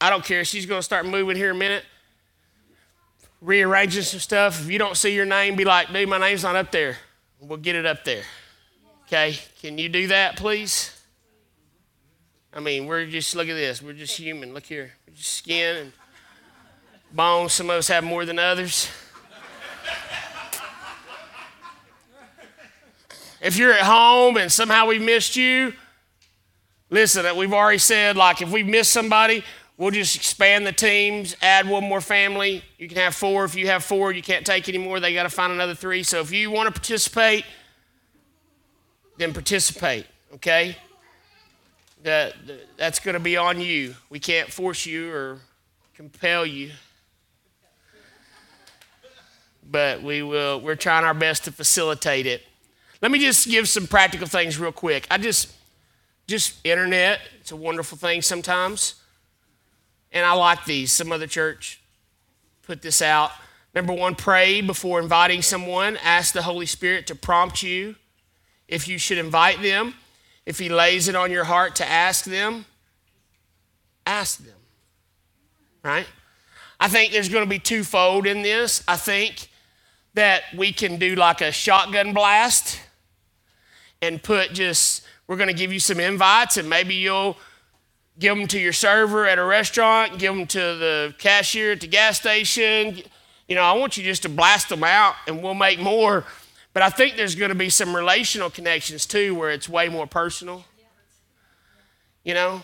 I 0.00 0.10
don't 0.10 0.24
care. 0.24 0.44
She's 0.44 0.66
going 0.66 0.78
to 0.78 0.84
start 0.84 1.06
moving 1.06 1.36
here 1.36 1.50
in 1.50 1.56
a 1.56 1.58
minute, 1.58 1.84
rearranging 3.40 4.02
some 4.02 4.20
stuff. 4.20 4.60
If 4.60 4.70
you 4.70 4.78
don't 4.78 4.96
see 4.96 5.14
your 5.14 5.26
name, 5.26 5.56
be 5.56 5.64
like, 5.64 5.92
dude, 5.92 6.08
my 6.08 6.18
name's 6.18 6.42
not 6.42 6.56
up 6.56 6.72
there. 6.72 6.96
We'll 7.40 7.58
get 7.58 7.76
it 7.76 7.86
up 7.86 8.04
there. 8.04 8.22
Okay? 9.06 9.38
Can 9.60 9.78
you 9.78 9.88
do 9.88 10.08
that, 10.08 10.36
please? 10.36 10.94
I 12.52 12.60
mean, 12.60 12.86
we're 12.86 13.06
just, 13.06 13.36
look 13.36 13.48
at 13.48 13.54
this. 13.54 13.82
We're 13.82 13.92
just 13.92 14.16
human. 14.16 14.54
Look 14.54 14.66
here. 14.66 14.92
We're 15.06 15.14
just 15.14 15.34
skin 15.34 15.76
and 15.76 15.92
bones. 17.12 17.52
Some 17.52 17.70
of 17.70 17.76
us 17.76 17.88
have 17.88 18.04
more 18.04 18.24
than 18.24 18.38
others. 18.38 18.88
If 23.40 23.56
you're 23.56 23.72
at 23.72 23.82
home 23.82 24.36
and 24.36 24.50
somehow 24.50 24.86
we've 24.86 25.02
missed 25.02 25.36
you, 25.36 25.72
listen, 26.90 27.24
uh, 27.24 27.34
we've 27.34 27.52
already 27.52 27.78
said, 27.78 28.16
like, 28.16 28.42
if 28.42 28.50
we 28.50 28.62
miss 28.64 28.88
somebody, 28.88 29.44
we'll 29.76 29.92
just 29.92 30.16
expand 30.16 30.66
the 30.66 30.72
teams, 30.72 31.36
add 31.40 31.68
one 31.68 31.84
more 31.84 32.00
family. 32.00 32.64
You 32.78 32.88
can 32.88 32.96
have 32.96 33.14
four. 33.14 33.44
If 33.44 33.54
you 33.54 33.68
have 33.68 33.84
four, 33.84 34.10
you 34.10 34.22
can't 34.22 34.44
take 34.44 34.68
any 34.68 34.78
more. 34.78 34.98
They 34.98 35.14
got 35.14 35.22
to 35.22 35.30
find 35.30 35.52
another 35.52 35.74
three. 35.74 36.02
So 36.02 36.20
if 36.20 36.32
you 36.32 36.50
want 36.50 36.66
to 36.66 36.72
participate, 36.72 37.44
then 39.18 39.32
participate, 39.32 40.06
okay? 40.34 40.76
That, 42.02 42.34
that's 42.76 42.98
going 42.98 43.14
to 43.14 43.20
be 43.20 43.36
on 43.36 43.60
you. 43.60 43.94
We 44.10 44.18
can't 44.18 44.52
force 44.52 44.84
you 44.84 45.12
or 45.12 45.38
compel 45.94 46.44
you. 46.44 46.72
But 49.70 50.02
we 50.02 50.22
will, 50.22 50.60
we're 50.60 50.76
trying 50.76 51.04
our 51.04 51.14
best 51.14 51.44
to 51.44 51.52
facilitate 51.52 52.26
it. 52.26 52.42
Let 53.00 53.10
me 53.10 53.18
just 53.18 53.48
give 53.48 53.68
some 53.68 53.86
practical 53.86 54.26
things 54.26 54.58
real 54.58 54.72
quick. 54.72 55.06
I 55.10 55.18
just, 55.18 55.52
just 56.26 56.58
internet, 56.64 57.20
it's 57.40 57.52
a 57.52 57.56
wonderful 57.56 57.96
thing 57.96 58.22
sometimes. 58.22 58.96
And 60.10 60.24
I 60.24 60.32
like 60.32 60.64
these. 60.64 60.90
Some 60.90 61.12
other 61.12 61.26
church 61.26 61.80
put 62.62 62.82
this 62.82 63.00
out. 63.00 63.30
Number 63.74 63.92
one, 63.92 64.14
pray 64.14 64.60
before 64.60 65.00
inviting 65.00 65.42
someone. 65.42 65.96
Ask 66.02 66.34
the 66.34 66.42
Holy 66.42 66.66
Spirit 66.66 67.06
to 67.08 67.14
prompt 67.14 67.62
you 67.62 67.94
if 68.66 68.88
you 68.88 68.98
should 68.98 69.18
invite 69.18 69.62
them. 69.62 69.94
If 70.44 70.58
He 70.58 70.68
lays 70.68 71.08
it 71.08 71.14
on 71.14 71.30
your 71.30 71.44
heart 71.44 71.76
to 71.76 71.88
ask 71.88 72.24
them, 72.24 72.64
ask 74.06 74.38
them. 74.44 74.54
Right? 75.84 76.06
I 76.80 76.88
think 76.88 77.12
there's 77.12 77.28
going 77.28 77.44
to 77.44 77.50
be 77.50 77.58
twofold 77.58 78.26
in 78.26 78.42
this. 78.42 78.82
I 78.88 78.96
think 78.96 79.48
that 80.14 80.42
we 80.56 80.72
can 80.72 80.98
do 80.98 81.14
like 81.14 81.40
a 81.40 81.52
shotgun 81.52 82.12
blast 82.12 82.80
and 84.02 84.22
put 84.22 84.52
just, 84.52 85.04
we're 85.26 85.36
going 85.36 85.48
to 85.48 85.54
give 85.54 85.72
you 85.72 85.80
some 85.80 86.00
invites 86.00 86.56
and 86.56 86.68
maybe 86.68 86.94
you'll 86.94 87.36
give 88.18 88.36
them 88.36 88.46
to 88.48 88.58
your 88.58 88.72
server 88.72 89.26
at 89.26 89.38
a 89.38 89.44
restaurant, 89.44 90.18
give 90.18 90.34
them 90.34 90.46
to 90.46 90.58
the 90.58 91.14
cashier 91.18 91.72
at 91.72 91.80
the 91.80 91.86
gas 91.86 92.18
station. 92.18 93.00
You 93.46 93.54
know, 93.54 93.62
I 93.62 93.72
want 93.72 93.96
you 93.96 94.04
just 94.04 94.22
to 94.22 94.28
blast 94.28 94.68
them 94.68 94.84
out 94.84 95.14
and 95.26 95.42
we'll 95.42 95.54
make 95.54 95.78
more. 95.78 96.24
But 96.72 96.82
I 96.82 96.90
think 96.90 97.16
there's 97.16 97.34
going 97.34 97.48
to 97.48 97.54
be 97.54 97.70
some 97.70 97.94
relational 97.94 98.50
connections 98.50 99.06
too 99.06 99.34
where 99.34 99.50
it's 99.50 99.68
way 99.68 99.88
more 99.88 100.06
personal. 100.06 100.64
You 102.24 102.34
know? 102.34 102.62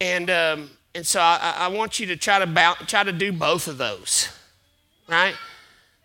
And, 0.00 0.30
um, 0.30 0.70
and 0.94 1.06
so 1.06 1.20
I, 1.20 1.54
I 1.58 1.68
want 1.68 1.98
you 1.98 2.06
to 2.06 2.16
try 2.16 2.38
to, 2.38 2.46
bow, 2.46 2.74
try 2.86 3.02
to 3.02 3.12
do 3.12 3.32
both 3.32 3.68
of 3.68 3.78
those, 3.78 4.28
right? 5.08 5.34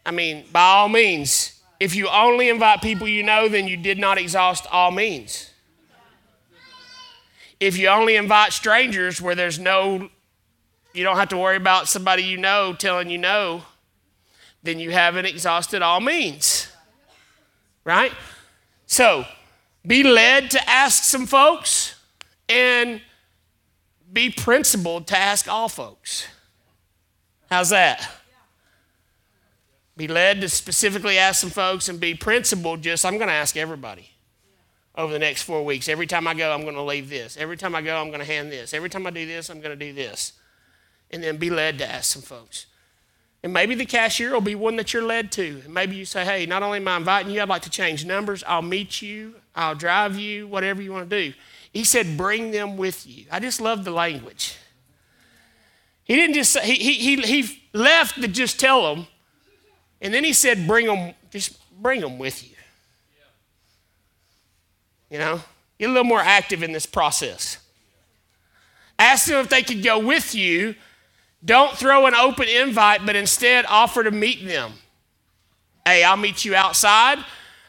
I 0.05 0.12
mean, 0.12 0.45
by 0.51 0.62
all 0.62 0.89
means, 0.89 1.59
if 1.80 1.96
you 1.96 2.10
only 2.10 2.50
invite 2.50 2.82
people 2.82 3.08
you 3.08 3.24
know, 3.24 3.48
then 3.48 3.68
you 3.68 3.78
did 3.78 3.98
not 3.98 4.18
exhaust 4.18 4.68
all 4.68 4.92
means. 4.92 5.50
If 7.60 7.78
you 7.78 7.88
only 7.88 8.16
invite 8.16 8.54
strangers 8.54 9.22
where 9.22 9.36
there's 9.36 9.60
no, 9.60 10.10
you 10.94 11.04
don't 11.04 11.18
have 11.18 11.30
to 11.30 11.38
worry 11.38 11.58
about 11.58 11.88
somebody 11.88 12.24
you 12.24 12.38
know 12.38 12.74
telling 12.74 13.10
you 13.10 13.18
no, 13.18 13.64
then 14.64 14.80
you 14.80 14.92
haven't 14.92 15.26
exhausted 15.26 15.82
all 15.82 16.02
means. 16.02 16.68
Right? 17.84 18.12
So, 18.86 19.26
be 19.86 20.04
led 20.04 20.52
to 20.52 20.70
ask 20.70 21.04
some 21.04 21.26
folks 21.26 21.96
and 22.50 23.02
be 24.12 24.30
principled 24.30 25.08
to 25.08 25.18
ask 25.18 25.48
all 25.48 25.70
folks. 25.70 26.28
How's 27.50 27.70
that? 27.70 28.19
Be 30.00 30.08
led 30.08 30.39
to 30.39 30.47
specifically 30.47 31.18
ask 31.18 31.41
some 31.41 31.50
folks 31.50 31.89
and 31.89 32.00
be 32.00 32.16
principled 32.16 32.82
just 32.82 33.06
i'm 33.06 33.18
going 33.18 33.28
to 33.28 33.34
ask 33.34 33.58
everybody 33.58 34.10
over 34.95 35.14
the 35.14 35.20
next 35.20 35.43
four 35.43 35.64
weeks. 35.64 35.88
Every 35.88 36.08
time 36.08 36.26
i 36.26 36.34
go 36.34 36.54
i'm 36.54 36.62
going 36.62 36.76
to 36.76 36.82
leave 36.82 37.10
this. 37.10 37.36
Every 37.38 37.58
time 37.58 37.76
i 37.76 37.82
go 37.82 38.00
i'm 38.00 38.08
going 38.08 38.20
to 38.20 38.26
hand 38.26 38.50
this. 38.50 38.74
Every 38.74 38.89
time 38.89 39.06
i 39.06 39.10
do 39.10 39.26
this 39.26 39.50
i'm 39.50 39.60
going 39.60 39.78
to 39.78 39.86
do 39.86 39.93
this. 39.93 40.34
And 41.12 41.22
then 41.22 41.38
be 41.38 41.50
led 41.50 41.80
to 41.80 41.86
ask 41.89 42.14
some 42.14 42.22
folks. 42.22 42.66
And 43.43 43.52
maybe 43.52 43.76
the 43.76 43.86
cashier 43.86 44.32
will 44.32 44.41
be 44.41 44.56
one 44.56 44.78
that 44.78 44.93
you're 44.93 45.04
led 45.04 45.32
to. 45.34 45.62
And 45.66 45.74
maybe 45.74 45.97
you 45.97 46.06
say 46.06 46.24
hey 46.24 46.45
not 46.45 46.64
only 46.64 46.78
am 46.78 46.88
i 46.88 46.95
inviting 46.95 47.34
you 47.34 47.41
i'd 47.41 47.50
like 47.50 47.64
to 47.64 47.70
change 47.70 48.06
numbers. 48.06 48.41
I'll 48.47 48.62
meet 48.62 49.02
you. 49.02 49.36
I'll 49.54 49.76
drive 49.76 50.18
you. 50.18 50.47
Whatever 50.47 50.82
you 50.82 50.93
want 50.93 51.10
to 51.10 51.30
do. 51.30 51.34
He 51.74 51.84
said 51.84 52.18
bring 52.18 52.52
them 52.52 52.78
with 52.78 53.06
you. 53.06 53.26
I 53.30 53.41
just 53.41 53.60
love 53.60 53.84
the 53.84 53.91
language. 53.91 54.56
He 56.06 56.16
didn't 56.16 56.36
just 56.36 56.54
say, 56.54 56.66
he, 56.66 56.93
he, 56.93 57.22
he, 57.22 57.56
left 57.72 58.20
to 58.20 58.28
just 58.28 58.60
tell 58.60 58.95
them 58.95 59.06
and 60.02 60.14
then 60.14 60.24
he 60.24 60.34
said, 60.34 60.68
bring 60.68 60.88
them, 60.88 61.14
just 61.32 61.58
bring 61.82 62.02
them 62.02 62.18
with 62.18 62.43
you. 62.43 62.56
You 65.10 65.20
know, 65.20 65.41
get 65.78 65.89
a 65.89 65.91
little 65.91 66.04
more 66.04 66.20
active 66.20 66.64
in 66.64 66.72
this 66.72 66.86
process. 66.86 67.58
Ask 68.97 69.28
them 69.28 69.38
if 69.38 69.50
they 69.50 69.64
could 69.64 69.84
go 69.84 70.00
with 70.00 70.36
you. 70.36 70.76
Don't 71.43 71.76
throw 71.76 72.06
an 72.06 72.14
open 72.14 72.47
invite, 72.47 73.06
but 73.06 73.16
instead 73.16 73.66
offer 73.68 74.04
to 74.04 74.12
meet 74.12 74.45
them. 74.45 74.74
Hey, 75.86 76.04
I'll 76.04 76.18
meet 76.18 76.45
you 76.45 76.54
outside. 76.54 77.18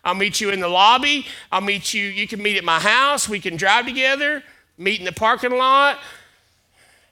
I'll 0.05 0.15
meet 0.15 0.41
you 0.41 0.51
in 0.51 0.61
the 0.61 0.69
lobby. 0.69 1.27
I'll 1.53 1.61
meet 1.61 1.95
you. 1.95 2.05
You 2.05 2.27
can 2.27 2.43
meet 2.43 2.57
at 2.57 2.65
my 2.65 2.81
house. 2.81 3.29
We 3.29 3.39
can 3.39 3.57
drive 3.57 3.87
together, 3.87 4.43
meet 4.77 4.99
in 4.99 5.05
the 5.05 5.13
parking 5.13 5.53
lot 5.53 5.99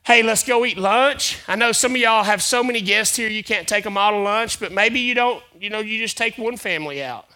hey, 0.08 0.22
let's 0.22 0.42
go 0.42 0.64
eat 0.64 0.78
lunch. 0.78 1.38
I 1.46 1.54
know 1.54 1.70
some 1.70 1.92
of 1.92 1.98
y'all 1.98 2.24
have 2.24 2.42
so 2.42 2.64
many 2.64 2.80
guests 2.80 3.14
here 3.14 3.28
you 3.28 3.44
can't 3.44 3.68
take 3.68 3.84
them 3.84 3.98
all 3.98 4.12
to 4.12 4.16
lunch, 4.16 4.58
but 4.58 4.72
maybe 4.72 5.00
you 5.00 5.14
don't, 5.14 5.44
you 5.60 5.68
know, 5.68 5.80
you 5.80 5.98
just 5.98 6.16
take 6.16 6.38
one 6.38 6.56
family 6.56 7.02
out 7.02 7.26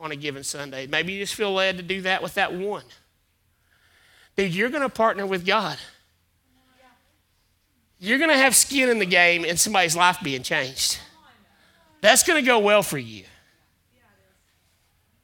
on 0.00 0.10
a 0.10 0.16
given 0.16 0.42
Sunday. 0.42 0.88
Maybe 0.88 1.12
you 1.12 1.20
just 1.20 1.36
feel 1.36 1.52
led 1.52 1.76
to 1.76 1.82
do 1.84 2.00
that 2.02 2.20
with 2.20 2.34
that 2.34 2.52
one. 2.52 2.82
Dude, 4.36 4.52
you're 4.52 4.68
going 4.68 4.82
to 4.82 4.88
partner 4.88 5.26
with 5.26 5.46
God. 5.46 5.78
You're 8.00 8.18
going 8.18 8.30
to 8.30 8.36
have 8.36 8.56
skin 8.56 8.88
in 8.88 8.98
the 8.98 9.06
game 9.06 9.44
and 9.44 9.56
somebody's 9.56 9.94
life 9.94 10.18
being 10.20 10.42
changed. 10.42 10.98
That's 12.00 12.24
going 12.24 12.42
to 12.42 12.46
go 12.46 12.58
well 12.58 12.82
for 12.82 12.98
you. 12.98 13.26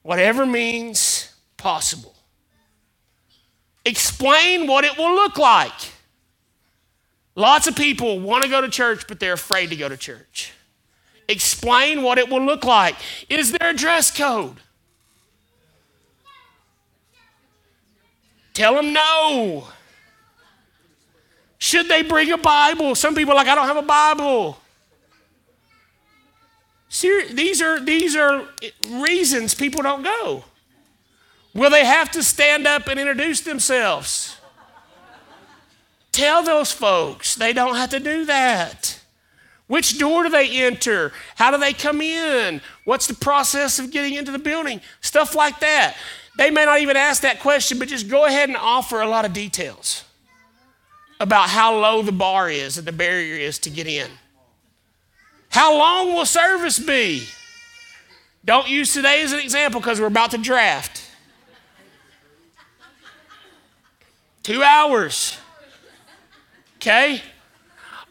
Whatever 0.02 0.46
means 0.46 1.34
possible. 1.56 2.14
Explain 3.84 4.68
what 4.68 4.84
it 4.84 4.96
will 4.96 5.12
look 5.16 5.38
like. 5.38 5.72
Lots 7.36 7.66
of 7.66 7.74
people 7.74 8.20
want 8.20 8.44
to 8.44 8.50
go 8.50 8.60
to 8.60 8.68
church, 8.68 9.06
but 9.08 9.18
they're 9.18 9.32
afraid 9.32 9.70
to 9.70 9.76
go 9.76 9.88
to 9.88 9.96
church. 9.96 10.52
Explain 11.28 12.02
what 12.02 12.18
it 12.18 12.28
will 12.28 12.44
look 12.44 12.64
like. 12.64 12.96
Is 13.28 13.52
there 13.52 13.70
a 13.70 13.74
dress 13.74 14.16
code? 14.16 14.56
Tell 18.52 18.74
them 18.74 18.92
no. 18.92 19.68
Should 21.58 21.88
they 21.88 22.02
bring 22.02 22.30
a 22.30 22.38
Bible? 22.38 22.94
Some 22.94 23.14
people 23.14 23.32
are 23.32 23.36
like, 23.36 23.48
I 23.48 23.54
don't 23.54 23.66
have 23.66 23.76
a 23.76 23.82
Bible. 23.82 24.58
Ser- 26.88 27.26
these, 27.32 27.60
are, 27.60 27.80
these 27.80 28.14
are 28.14 28.46
reasons 28.90 29.54
people 29.54 29.82
don't 29.82 30.04
go. 30.04 30.44
Will 31.52 31.70
they 31.70 31.84
have 31.84 32.10
to 32.12 32.22
stand 32.22 32.66
up 32.66 32.86
and 32.86 33.00
introduce 33.00 33.40
themselves? 33.40 34.36
Tell 36.14 36.44
those 36.44 36.70
folks 36.70 37.34
they 37.34 37.52
don't 37.52 37.74
have 37.74 37.90
to 37.90 37.98
do 37.98 38.24
that. 38.26 39.00
Which 39.66 39.98
door 39.98 40.22
do 40.22 40.28
they 40.28 40.64
enter? 40.64 41.10
How 41.34 41.50
do 41.50 41.58
they 41.58 41.72
come 41.72 42.00
in? 42.00 42.60
What's 42.84 43.08
the 43.08 43.14
process 43.14 43.80
of 43.80 43.90
getting 43.90 44.14
into 44.14 44.30
the 44.30 44.38
building? 44.38 44.80
Stuff 45.00 45.34
like 45.34 45.58
that. 45.58 45.96
They 46.38 46.52
may 46.52 46.66
not 46.66 46.78
even 46.78 46.96
ask 46.96 47.22
that 47.22 47.40
question, 47.40 47.80
but 47.80 47.88
just 47.88 48.08
go 48.08 48.26
ahead 48.26 48.48
and 48.48 48.56
offer 48.56 49.00
a 49.00 49.08
lot 49.08 49.24
of 49.24 49.32
details 49.32 50.04
about 51.18 51.48
how 51.48 51.74
low 51.74 52.00
the 52.00 52.12
bar 52.12 52.48
is 52.48 52.78
and 52.78 52.86
the 52.86 52.92
barrier 52.92 53.34
is 53.34 53.58
to 53.58 53.70
get 53.70 53.88
in. 53.88 54.08
How 55.48 55.76
long 55.76 56.14
will 56.14 56.26
service 56.26 56.78
be? 56.78 57.26
Don't 58.44 58.68
use 58.68 58.94
today 58.94 59.22
as 59.22 59.32
an 59.32 59.40
example 59.40 59.80
because 59.80 60.00
we're 60.00 60.06
about 60.06 60.30
to 60.30 60.38
draft. 60.38 61.10
Two 64.44 64.62
hours. 64.62 65.38
Okay? 66.84 67.22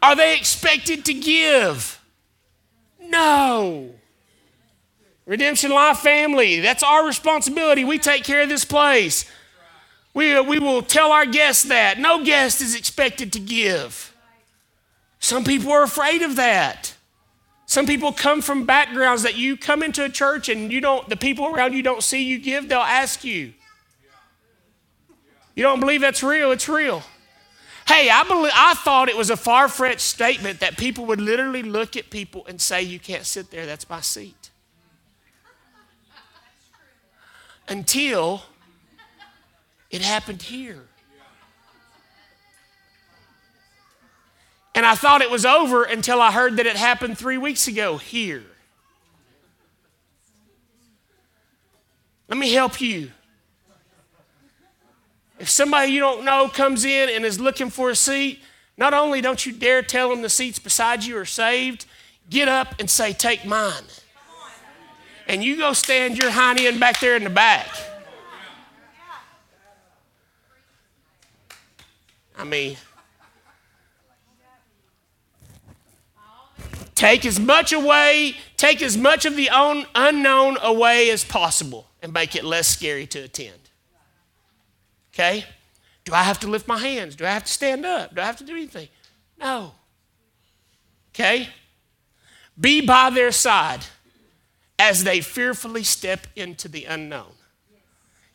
Are 0.02 0.16
they 0.16 0.36
expected 0.36 1.04
to 1.04 1.14
give? 1.14 2.02
No. 3.00 3.90
Redemption 5.26 5.70
Life 5.70 5.98
family, 5.98 6.58
that's 6.58 6.82
our 6.82 7.06
responsibility. 7.06 7.84
We 7.84 7.98
take 7.98 8.24
care 8.24 8.42
of 8.42 8.48
this 8.48 8.64
place. 8.64 9.30
We, 10.12 10.34
uh, 10.34 10.42
we 10.42 10.58
will 10.58 10.82
tell 10.82 11.12
our 11.12 11.24
guests 11.24 11.62
that. 11.64 12.00
No 12.00 12.24
guest 12.24 12.60
is 12.60 12.74
expected 12.74 13.32
to 13.34 13.40
give. 13.40 14.12
Some 15.20 15.44
people 15.44 15.70
are 15.70 15.84
afraid 15.84 16.22
of 16.22 16.34
that. 16.34 16.94
Some 17.66 17.86
people 17.86 18.12
come 18.12 18.42
from 18.42 18.66
backgrounds 18.66 19.22
that 19.22 19.36
you 19.36 19.56
come 19.56 19.84
into 19.84 20.04
a 20.04 20.08
church 20.08 20.48
and 20.48 20.72
you 20.72 20.80
don't, 20.80 21.08
the 21.08 21.16
people 21.16 21.46
around 21.46 21.74
you 21.74 21.82
don't 21.82 22.02
see 22.02 22.24
you 22.24 22.38
give, 22.38 22.68
they'll 22.68 22.80
ask 22.80 23.22
you. 23.22 23.54
You 25.54 25.62
don't 25.62 25.78
believe 25.78 26.00
that's 26.00 26.24
real, 26.24 26.50
it's 26.50 26.68
real. 26.68 27.04
Hey, 27.86 28.08
I, 28.10 28.24
believe, 28.24 28.52
I 28.54 28.74
thought 28.74 29.08
it 29.08 29.16
was 29.16 29.30
a 29.30 29.36
far 29.36 29.68
fetched 29.68 30.00
statement 30.00 30.60
that 30.60 30.76
people 30.76 31.06
would 31.06 31.20
literally 31.20 31.62
look 31.62 31.96
at 31.96 32.10
people 32.10 32.46
and 32.46 32.60
say, 32.60 32.82
You 32.82 32.98
can't 32.98 33.26
sit 33.26 33.50
there, 33.50 33.66
that's 33.66 33.88
my 33.88 34.00
seat. 34.00 34.50
until 37.68 38.42
it 39.90 40.02
happened 40.02 40.42
here. 40.42 40.82
And 44.74 44.84
I 44.84 44.96
thought 44.96 45.22
it 45.22 45.30
was 45.30 45.46
over 45.46 45.84
until 45.84 46.20
I 46.20 46.32
heard 46.32 46.56
that 46.56 46.66
it 46.66 46.76
happened 46.76 47.16
three 47.16 47.38
weeks 47.38 47.68
ago 47.68 47.96
here. 47.96 48.42
Let 52.28 52.38
me 52.38 52.52
help 52.52 52.80
you. 52.80 53.12
If 55.38 55.48
somebody 55.48 55.92
you 55.92 56.00
don't 56.00 56.24
know 56.24 56.48
comes 56.48 56.84
in 56.84 57.08
and 57.08 57.24
is 57.24 57.40
looking 57.40 57.70
for 57.70 57.90
a 57.90 57.96
seat, 57.96 58.40
not 58.76 58.94
only 58.94 59.20
don't 59.20 59.44
you 59.44 59.52
dare 59.52 59.82
tell 59.82 60.10
them 60.10 60.22
the 60.22 60.28
seats 60.28 60.58
beside 60.58 61.04
you 61.04 61.16
are 61.18 61.24
saved, 61.24 61.86
get 62.30 62.48
up 62.48 62.74
and 62.78 62.88
say, 62.88 63.12
Take 63.12 63.44
mine. 63.44 63.84
And 65.26 65.42
you 65.42 65.56
go 65.56 65.72
stand 65.72 66.18
your 66.18 66.30
hiney 66.30 66.68
in 66.68 66.78
back 66.78 67.00
there 67.00 67.16
in 67.16 67.24
the 67.24 67.30
back. 67.30 67.66
I 72.36 72.44
mean, 72.44 72.76
take 76.94 77.24
as 77.24 77.38
much 77.38 77.72
away, 77.72 78.34
take 78.56 78.82
as 78.82 78.96
much 78.96 79.24
of 79.24 79.36
the 79.36 79.48
unknown 79.52 80.58
away 80.60 81.10
as 81.10 81.24
possible 81.24 81.86
and 82.02 82.12
make 82.12 82.34
it 82.34 82.44
less 82.44 82.66
scary 82.66 83.06
to 83.06 83.20
attend. 83.20 83.63
Okay? 85.14 85.44
Do 86.04 86.12
I 86.12 86.22
have 86.24 86.40
to 86.40 86.48
lift 86.48 86.66
my 86.66 86.78
hands? 86.78 87.16
Do 87.16 87.24
I 87.24 87.30
have 87.30 87.44
to 87.44 87.52
stand 87.52 87.86
up? 87.86 88.14
Do 88.14 88.20
I 88.20 88.24
have 88.24 88.36
to 88.38 88.44
do 88.44 88.52
anything? 88.52 88.88
No. 89.38 89.72
Okay? 91.14 91.48
Be 92.60 92.84
by 92.84 93.10
their 93.10 93.32
side 93.32 93.80
as 94.78 95.04
they 95.04 95.20
fearfully 95.20 95.84
step 95.84 96.26
into 96.34 96.68
the 96.68 96.84
unknown. 96.84 97.32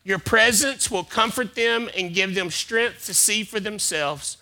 Your 0.03 0.19
presence 0.19 0.89
will 0.89 1.03
comfort 1.03 1.53
them 1.55 1.89
and 1.95 2.13
give 2.13 2.33
them 2.33 2.49
strength 2.49 3.05
to 3.05 3.13
see 3.13 3.43
for 3.43 3.59
themselves 3.59 4.37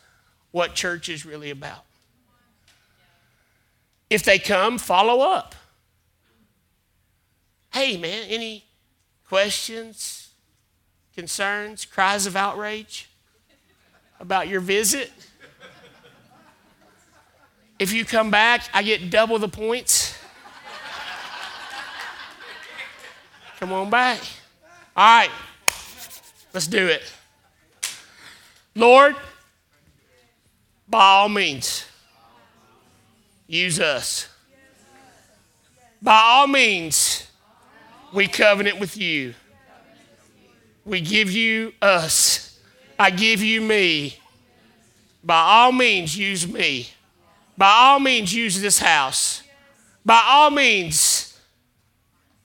what 0.51 0.75
church 0.75 1.09
is 1.09 1.25
really 1.25 1.49
about. 1.49 1.83
If 4.09 4.23
they 4.23 4.39
come, 4.39 4.77
follow 4.77 5.19
up. 5.19 5.55
Hey, 7.73 7.97
man, 7.97 8.25
any 8.29 8.65
questions, 9.27 10.26
concerns, 11.17 11.83
cries 11.83 12.27
of 12.27 12.35
outrage 12.35 13.09
about 14.19 14.47
your 14.47 14.61
visit? 14.61 15.11
If 17.79 17.91
you 17.91 18.05
come 18.05 18.29
back, 18.29 18.69
I 18.71 18.83
get 18.83 19.09
double 19.09 19.39
the 19.39 19.47
points. 19.47 20.15
Come 23.59 23.73
on 23.73 23.89
back. 23.89 24.19
All 24.95 25.19
right, 25.19 25.31
let's 26.53 26.67
do 26.67 26.85
it. 26.85 27.11
Lord, 28.75 29.15
by 30.87 31.03
all 31.03 31.29
means, 31.29 31.83
use 33.47 33.79
us. 33.79 34.29
By 35.99 36.19
all 36.23 36.45
means, 36.45 37.27
we 38.13 38.27
covenant 38.27 38.79
with 38.79 38.95
you. 38.97 39.33
We 40.87 41.01
give 41.01 41.29
you 41.29 41.73
us. 41.81 42.57
I 42.97 43.09
give 43.09 43.43
you 43.43 43.59
me. 43.59 44.17
By 45.21 45.37
all 45.37 45.73
means, 45.73 46.17
use 46.17 46.47
me. 46.47 46.87
By 47.57 47.69
all 47.69 47.99
means, 47.99 48.33
use 48.33 48.61
this 48.61 48.79
house. 48.79 49.43
By 50.05 50.23
all 50.25 50.49
means, 50.49 51.37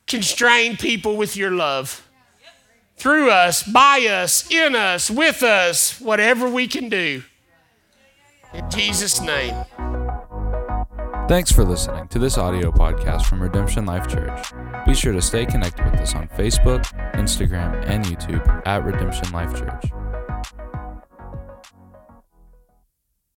constrain 0.08 0.76
people 0.76 1.16
with 1.16 1.36
your 1.36 1.52
love. 1.52 2.08
Through 2.96 3.30
us, 3.30 3.62
by 3.62 4.00
us, 4.10 4.50
in 4.50 4.74
us, 4.74 5.08
with 5.08 5.44
us, 5.44 6.00
whatever 6.00 6.50
we 6.50 6.66
can 6.66 6.88
do. 6.88 7.22
In 8.52 8.68
Jesus' 8.68 9.20
name. 9.20 9.54
Thanks 11.28 11.52
for 11.52 11.64
listening 11.64 12.08
to 12.08 12.18
this 12.18 12.36
audio 12.36 12.72
podcast 12.72 13.24
from 13.26 13.40
Redemption 13.40 13.86
Life 13.86 14.08
Church. 14.08 14.52
Be 14.92 14.96
sure 14.96 15.14
to 15.14 15.22
stay 15.22 15.46
connected 15.46 15.90
with 15.90 16.00
us 16.02 16.14
on 16.14 16.28
Facebook, 16.28 16.84
Instagram, 17.14 17.82
and 17.88 18.04
YouTube 18.04 18.62
at 18.66 18.84
Redemption 18.84 19.32
Life 19.32 19.58
Church. 19.58 20.01